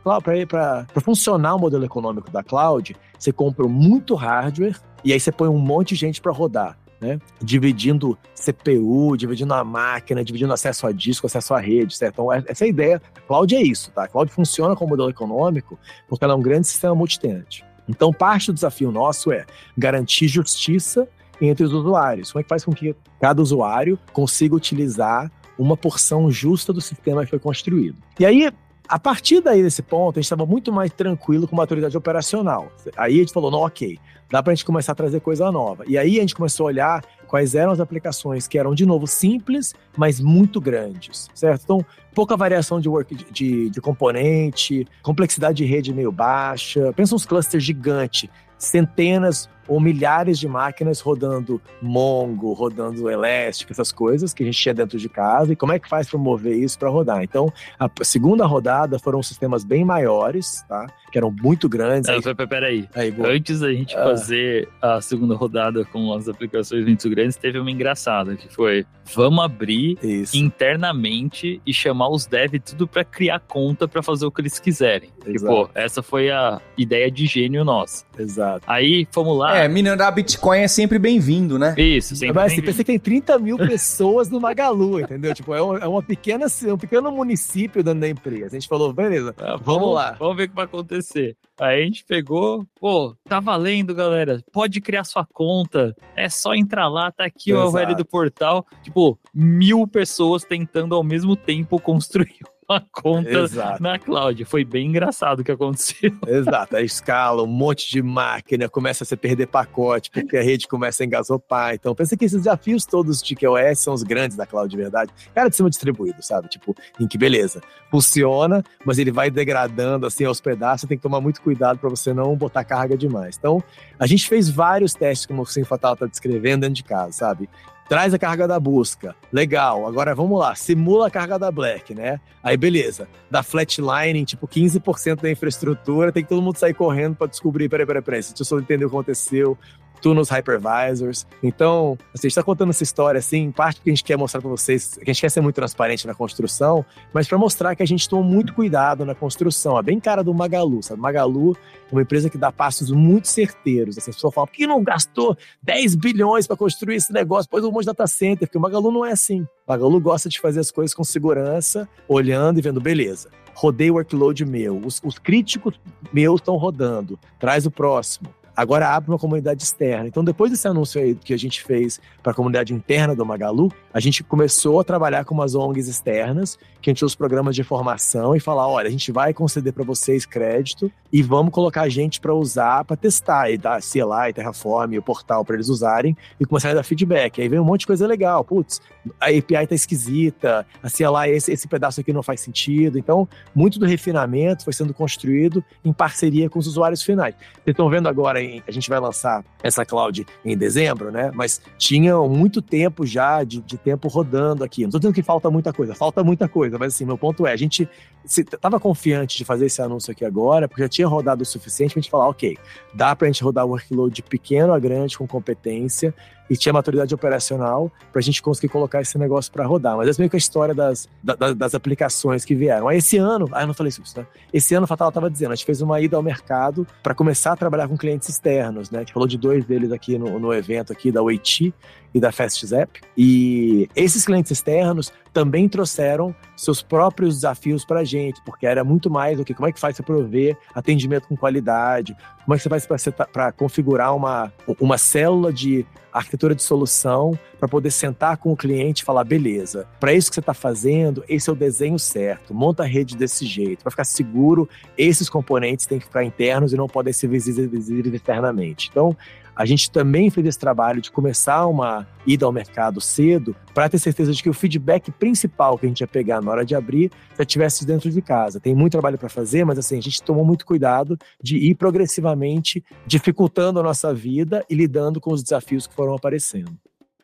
[1.01, 5.57] funcionar o modelo econômico da cloud, você compra muito hardware e aí você põe um
[5.57, 6.77] monte de gente para rodar.
[6.99, 7.19] Né?
[7.41, 12.13] Dividindo CPU, dividindo a máquina, dividindo acesso a disco, acesso à rede, certo?
[12.13, 13.01] Então, essa é a ideia.
[13.27, 14.07] Cloud é isso, tá?
[14.07, 17.61] Cloud funciona como modelo econômico porque ela é um grande sistema multitenant.
[17.89, 21.07] Então, parte do desafio nosso é garantir justiça
[21.41, 22.31] entre os usuários.
[22.31, 27.23] Como é que faz com que cada usuário consiga utilizar uma porção justa do sistema
[27.23, 27.97] que foi construído.
[28.19, 28.51] E aí,
[28.91, 32.69] a partir daí desse ponto, a gente estava muito mais tranquilo com maturidade operacional.
[32.97, 33.97] Aí a gente falou, não, ok,
[34.29, 35.85] dá para a gente começar a trazer coisa nova.
[35.87, 39.07] E aí a gente começou a olhar quais eram as aplicações que eram, de novo,
[39.07, 41.61] simples, mas muito grandes, certo?
[41.63, 46.91] Então, pouca variação de, work, de, de componente, complexidade de rede meio baixa.
[46.91, 54.33] Pensa uns clusters gigantes, centenas ou milhares de máquinas rodando Mongo, rodando Elastic, essas coisas
[54.33, 56.77] que a gente tinha dentro de casa, e como é que faz para mover isso
[56.77, 57.23] para rodar?
[57.23, 60.87] Então, a segunda rodada foram sistemas bem maiores, tá?
[61.11, 62.09] Que eram muito grandes.
[62.09, 62.47] Não, aí...
[62.47, 64.03] Peraí, aí, antes da gente ah.
[64.03, 69.43] fazer a segunda rodada com as aplicações muito grandes, teve uma engraçada, que foi, vamos
[69.43, 70.37] abrir isso.
[70.37, 75.09] internamente e chamar os devs tudo para criar conta para fazer o que eles quiserem.
[75.23, 78.05] Tipo, essa foi a ideia de gênio nossa.
[78.17, 78.63] Exato.
[78.67, 81.75] Aí, fomos lá, é, minerar Bitcoin é sempre bem-vindo, né?
[81.77, 85.33] Isso, sempre Mas você pensa que tem 30 mil pessoas no Magalu, entendeu?
[85.33, 88.47] Tipo, é, é uma pequena, um pequeno município dentro da empresa.
[88.47, 90.11] A gente falou, beleza, ah, vamos, vamos lá.
[90.19, 91.35] Vamos ver o que vai acontecer.
[91.59, 94.43] Aí a gente pegou, pô, tá valendo, galera.
[94.51, 95.95] Pode criar sua conta.
[96.15, 97.67] É só entrar lá, tá aqui Exato.
[97.67, 98.65] o URL do portal.
[98.81, 102.39] Tipo, mil pessoas tentando ao mesmo tempo construir
[102.71, 103.83] uma conta Exato.
[103.83, 104.45] na cloud.
[104.45, 106.11] Foi bem engraçado o que aconteceu.
[106.27, 106.75] Exato.
[106.75, 111.03] A escala, um monte de máquina, começa a se perder pacote, porque a rede começa
[111.03, 111.73] a engasopar.
[111.73, 115.11] Então, pensa que esses desafios todos de QoS são os grandes da cloud de verdade.
[115.33, 116.47] Cara de cima distribuído, sabe?
[116.47, 117.61] Tipo, em que beleza.
[117.89, 120.87] Funciona, mas ele vai degradando assim aos pedaços.
[120.87, 123.35] Tem que tomar muito cuidado para você não botar carga demais.
[123.37, 123.63] Então,
[123.99, 127.49] a gente fez vários testes, como o Sim Fatal tá descrevendo, dentro de casa, sabe?
[127.91, 129.13] Traz a carga da busca.
[129.33, 132.21] Legal, agora vamos lá, simula a carga da Black, né?
[132.41, 137.27] Aí beleza, da flatlining, tipo 15% da infraestrutura, tem que todo mundo sair correndo para
[137.27, 139.57] descobrir, peraí, peraí, peraí, deixa eu só entender o que aconteceu,
[140.01, 141.25] tu nos hypervisors.
[141.41, 144.17] Então, assim, a gente está contando essa história, assim, em parte que a gente quer
[144.17, 146.83] mostrar para vocês, que a gente quer ser muito transparente na construção,
[147.13, 149.77] mas para mostrar que a gente tomou muito cuidado na construção.
[149.77, 150.99] É bem cara do Magalu, sabe?
[150.99, 151.55] Magalu
[151.89, 153.97] é uma empresa que dá passos muito certeiros.
[153.97, 157.49] Assim, as pessoas falam, por que não gastou 10 bilhões para construir esse negócio?
[157.49, 159.41] Pois um monte de data center, porque o Magalu não é assim.
[159.41, 163.95] O Magalu gosta de fazer as coisas com segurança, olhando e vendo, beleza, rodei o
[163.95, 165.79] workload meu, os, os críticos
[166.11, 170.07] meus estão rodando, traz o próximo agora abre uma comunidade externa.
[170.07, 173.71] Então, depois desse anúncio aí que a gente fez para a comunidade interna do Magalu,
[173.91, 177.63] a gente começou a trabalhar com umas ONGs externas, que a gente os programas de
[177.63, 182.21] formação e falar: olha, a gente vai conceder para vocês crédito e vamos colocar gente
[182.21, 186.69] para usar, para testar e dar CLI, Terraform, o portal para eles usarem e começar
[186.69, 187.41] a dar feedback.
[187.41, 188.43] Aí vem um monte de coisa legal.
[188.43, 188.79] Putz,
[189.19, 192.97] a API tá esquisita, a CLI, esse, esse pedaço aqui não faz sentido.
[192.97, 197.35] Então, muito do refinamento foi sendo construído em parceria com os usuários finais.
[197.35, 201.31] Vocês estão vendo agora, a gente vai lançar essa cloud em dezembro, né?
[201.33, 204.81] Mas tinha muito tempo já de, de tempo rodando aqui.
[204.81, 207.53] Não estou dizendo que falta muita coisa, falta muita coisa, mas assim, meu ponto é,
[207.53, 207.87] a gente
[208.25, 211.99] estava confiante de fazer esse anúncio aqui agora, porque já tinha rodado o suficiente para
[211.99, 212.57] a gente falar, ok,
[212.93, 216.13] dá para a gente rodar o workload de pequeno a grande com competência
[216.51, 219.95] e tinha maturidade operacional para a gente conseguir colocar esse negócio para rodar.
[219.95, 222.89] Mas é meio que a história das, das, das, aplicações que vieram.
[222.89, 224.27] Aí esse ano, ah, eu não falei isso, né?
[224.51, 227.55] Esse ano, Fatal estava dizendo, a gente fez uma ida ao mercado para começar a
[227.55, 228.99] trabalhar com clientes externos, né?
[228.99, 231.73] A gente falou de dois deles aqui no, no evento aqui da Oiti
[232.13, 232.99] e da FastZap.
[233.17, 239.09] E esses clientes externos também trouxeram seus próprios desafios para a gente, porque era muito
[239.09, 242.63] mais do que como é que faz para prover atendimento com qualidade, como é que
[242.63, 248.51] você faz para configurar uma, uma célula de arquitetura de solução para poder sentar com
[248.51, 251.97] o cliente e falar: beleza, para isso que você está fazendo, esse é o desenho
[251.97, 256.73] certo, monta a rede desse jeito, para ficar seguro, esses componentes têm que ficar internos
[256.73, 258.89] e não podem ser visíveis externamente.
[258.91, 259.15] Então,
[259.55, 263.99] a gente também fez esse trabalho de começar uma ida ao mercado cedo para ter
[263.99, 267.11] certeza de que o feedback principal que a gente ia pegar na hora de abrir
[267.37, 268.59] já estivesse dentro de casa.
[268.59, 272.83] Tem muito trabalho para fazer, mas assim, a gente tomou muito cuidado de ir progressivamente
[273.05, 276.71] dificultando a nossa vida e lidando com os desafios que foram aparecendo.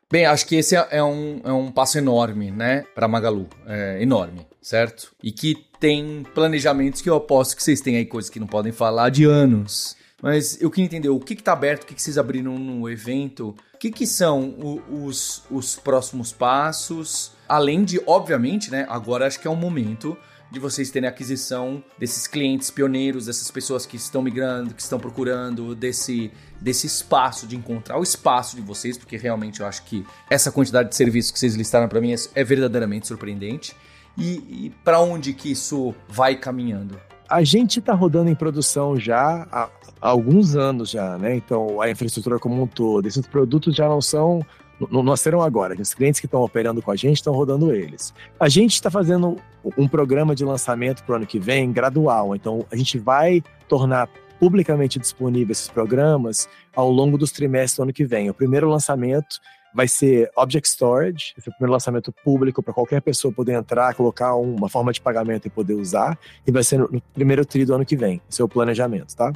[0.10, 3.48] Bem, acho que esse é um, é um passo enorme, né, para Magalu.
[3.66, 5.12] É enorme, certo?
[5.22, 8.72] E que tem planejamentos que eu aposto que vocês têm aí coisas que não podem
[8.72, 12.18] falar de anos mas eu queria entender o que está aberto, o que, que vocês
[12.18, 18.72] abriram no evento, o que, que são o, os, os próximos passos, além de, obviamente,
[18.72, 18.86] né?
[18.90, 20.18] Agora acho que é um momento
[20.50, 25.76] de vocês terem aquisição desses clientes pioneiros, dessas pessoas que estão migrando, que estão procurando,
[25.76, 30.52] desse, desse espaço, de encontrar o espaço de vocês, porque realmente eu acho que essa
[30.52, 33.76] quantidade de serviços que vocês listaram para mim é, é verdadeiramente surpreendente.
[34.18, 37.00] E, e para onde que isso vai caminhando?
[37.30, 39.70] A gente está rodando em produção já há,
[40.00, 41.36] alguns anos já, né?
[41.36, 44.46] Então a infraestrutura como um todo, esses produtos já não são
[44.92, 45.76] não nasceram agora.
[45.80, 48.14] Os clientes que estão operando com a gente estão rodando eles.
[48.40, 49.38] A gente está fazendo
[49.76, 52.36] um programa de lançamento para o ano que vem gradual.
[52.36, 54.08] Então, a gente vai tornar
[54.40, 58.30] publicamente disponíveis esses programas ao longo dos trimestres do ano que vem.
[58.30, 59.40] O primeiro lançamento
[59.74, 63.94] vai ser Object Storage, esse é o primeiro lançamento público para qualquer pessoa poder entrar,
[63.94, 67.74] colocar uma forma de pagamento e poder usar, e vai ser no primeiro tri do
[67.74, 69.32] ano que vem, esse é planejamento, tá?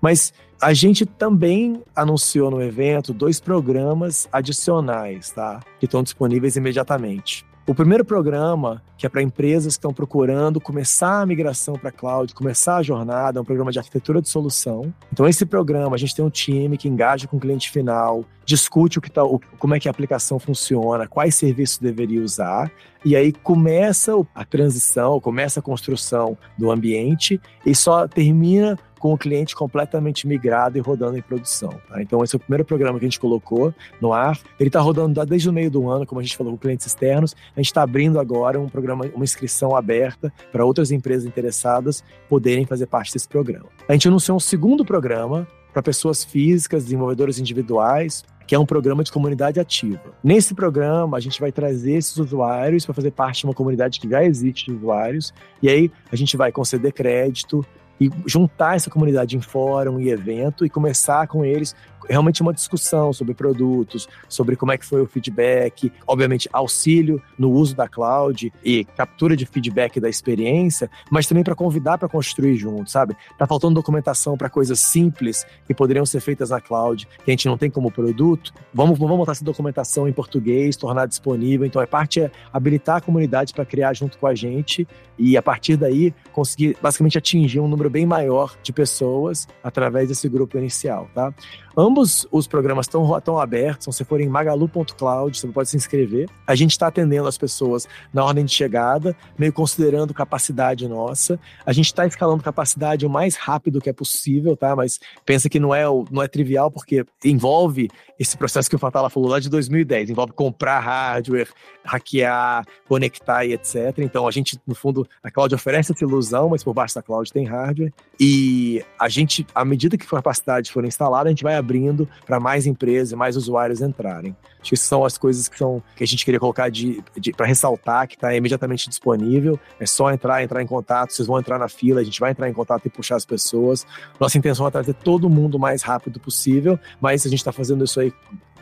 [0.00, 5.60] Mas a gente também anunciou no evento dois programas adicionais, tá?
[5.78, 7.44] Que estão disponíveis imediatamente.
[7.66, 12.34] O primeiro programa, que é para empresas que estão procurando começar a migração para cloud,
[12.34, 14.92] começar a jornada, é um programa de arquitetura de solução.
[15.10, 18.98] Então, esse programa, a gente tem um time que engaja com o cliente final, discute
[18.98, 19.22] o que tá,
[19.58, 22.70] como é que a aplicação funciona, quais serviços deveria usar,
[23.02, 29.18] e aí começa a transição, começa a construção do ambiente e só termina com o
[29.18, 31.68] cliente completamente migrado e rodando em produção.
[31.90, 32.00] Tá?
[32.00, 34.40] Então, esse é o primeiro programa que a gente colocou no ar.
[34.58, 37.36] Ele está rodando desde o meio do ano, como a gente falou, com clientes externos.
[37.54, 42.64] A gente está abrindo agora um programa, uma inscrição aberta para outras empresas interessadas poderem
[42.64, 43.66] fazer parte desse programa.
[43.86, 49.04] A gente anunciou um segundo programa para pessoas físicas, desenvolvedores individuais, que é um programa
[49.04, 50.14] de comunidade ativa.
[50.22, 54.08] Nesse programa, a gente vai trazer esses usuários para fazer parte de uma comunidade que
[54.08, 57.66] já existe de usuários, e aí a gente vai conceder crédito,
[58.00, 61.74] e juntar essa comunidade em fórum e evento e começar com eles
[62.08, 67.50] realmente uma discussão sobre produtos, sobre como é que foi o feedback, obviamente auxílio no
[67.50, 72.56] uso da cloud e captura de feedback da experiência, mas também para convidar para construir
[72.56, 73.16] junto, sabe?
[73.38, 77.46] Tá faltando documentação para coisas simples que poderiam ser feitas na cloud, que a gente
[77.46, 78.52] não tem como produto.
[78.72, 81.66] Vamos, vamos montar essa documentação em português, tornar disponível.
[81.66, 84.86] Então, a parte é habilitar a comunidade para criar junto com a gente
[85.18, 90.28] e a partir daí conseguir basicamente atingir um número bem maior de pessoas através desse
[90.28, 91.32] grupo inicial, tá?
[91.76, 96.28] Ambos os programas estão abertos, então se for em magalu.cloud, você pode se inscrever.
[96.46, 101.38] A gente está atendendo as pessoas na ordem de chegada, meio considerando capacidade nossa.
[101.66, 104.76] A gente está escalando capacidade o mais rápido que é possível, tá?
[104.76, 109.10] Mas pensa que não é, não é trivial, porque envolve esse processo que o Fatala
[109.10, 111.48] falou lá de 2010, envolve comprar hardware,
[111.84, 113.98] hackear, conectar e etc.
[113.98, 117.32] Então a gente, no fundo, a cloud oferece essa ilusão, mas por baixo da cloud
[117.32, 117.92] tem hardware.
[118.20, 122.38] E a gente, à medida que a capacidade for instalada, a gente vai abrindo para
[122.38, 124.36] mais empresas e mais usuários entrarem.
[124.60, 127.46] Acho que são as coisas que, são, que a gente queria colocar de, de para
[127.46, 129.58] ressaltar, que está imediatamente disponível.
[129.80, 132.48] É só entrar, entrar em contato, vocês vão entrar na fila, a gente vai entrar
[132.48, 133.86] em contato e puxar as pessoas.
[134.20, 137.84] Nossa intenção é trazer todo mundo o mais rápido possível, mas a gente está fazendo
[137.84, 138.12] isso aí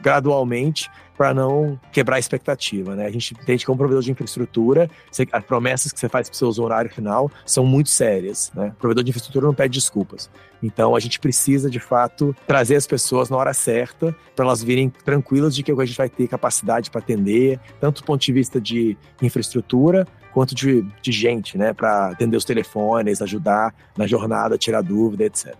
[0.02, 3.06] gradualmente para não quebrar a expectativa, né?
[3.06, 4.90] A gente entende que é um provedor de infraestrutura,
[5.30, 8.72] as promessas que você faz para o seu usuário final são muito sérias, né?
[8.76, 10.28] O provedor de infraestrutura não pede desculpas.
[10.62, 14.88] Então a gente precisa, de fato, trazer as pessoas na hora certa para elas virem
[14.88, 18.60] tranquilas de que a gente vai ter capacidade para atender, tanto do ponto de vista
[18.60, 21.72] de infraestrutura, quanto de, de gente, né?
[21.72, 25.54] Para atender os telefones, ajudar na jornada, tirar dúvida, etc.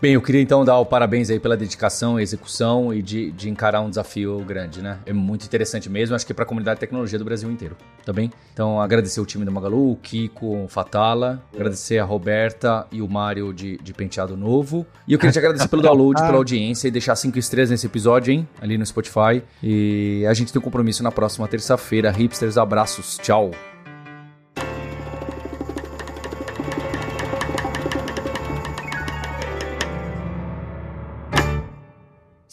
[0.00, 3.80] Bem, eu queria então dar o parabéns aí pela dedicação, execução e de, de encarar
[3.80, 4.98] um desafio grande, né?
[5.06, 8.12] É muito interessante mesmo, acho que para a comunidade de tecnologia do Brasil inteiro, tá
[8.12, 8.30] bem?
[8.52, 13.08] Então, agradecer o time da Magalu, o Kiko, o Fatala, agradecer a Roberta e o
[13.08, 14.86] Mário de, de Penteado Novo.
[15.08, 18.32] E eu queria te agradecer pelo download, pela audiência e deixar cinco estrelas nesse episódio,
[18.32, 18.46] hein?
[18.60, 19.42] Ali no Spotify.
[19.62, 22.10] E a gente tem um compromisso na próxima terça-feira.
[22.10, 23.50] Hipsters, abraços, tchau!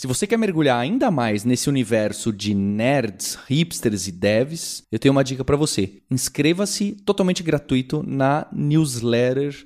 [0.03, 5.13] Se você quer mergulhar ainda mais nesse universo de nerds, hipsters e devs, eu tenho
[5.13, 6.01] uma dica para você.
[6.11, 9.65] Inscreva-se totalmente gratuito na newsletter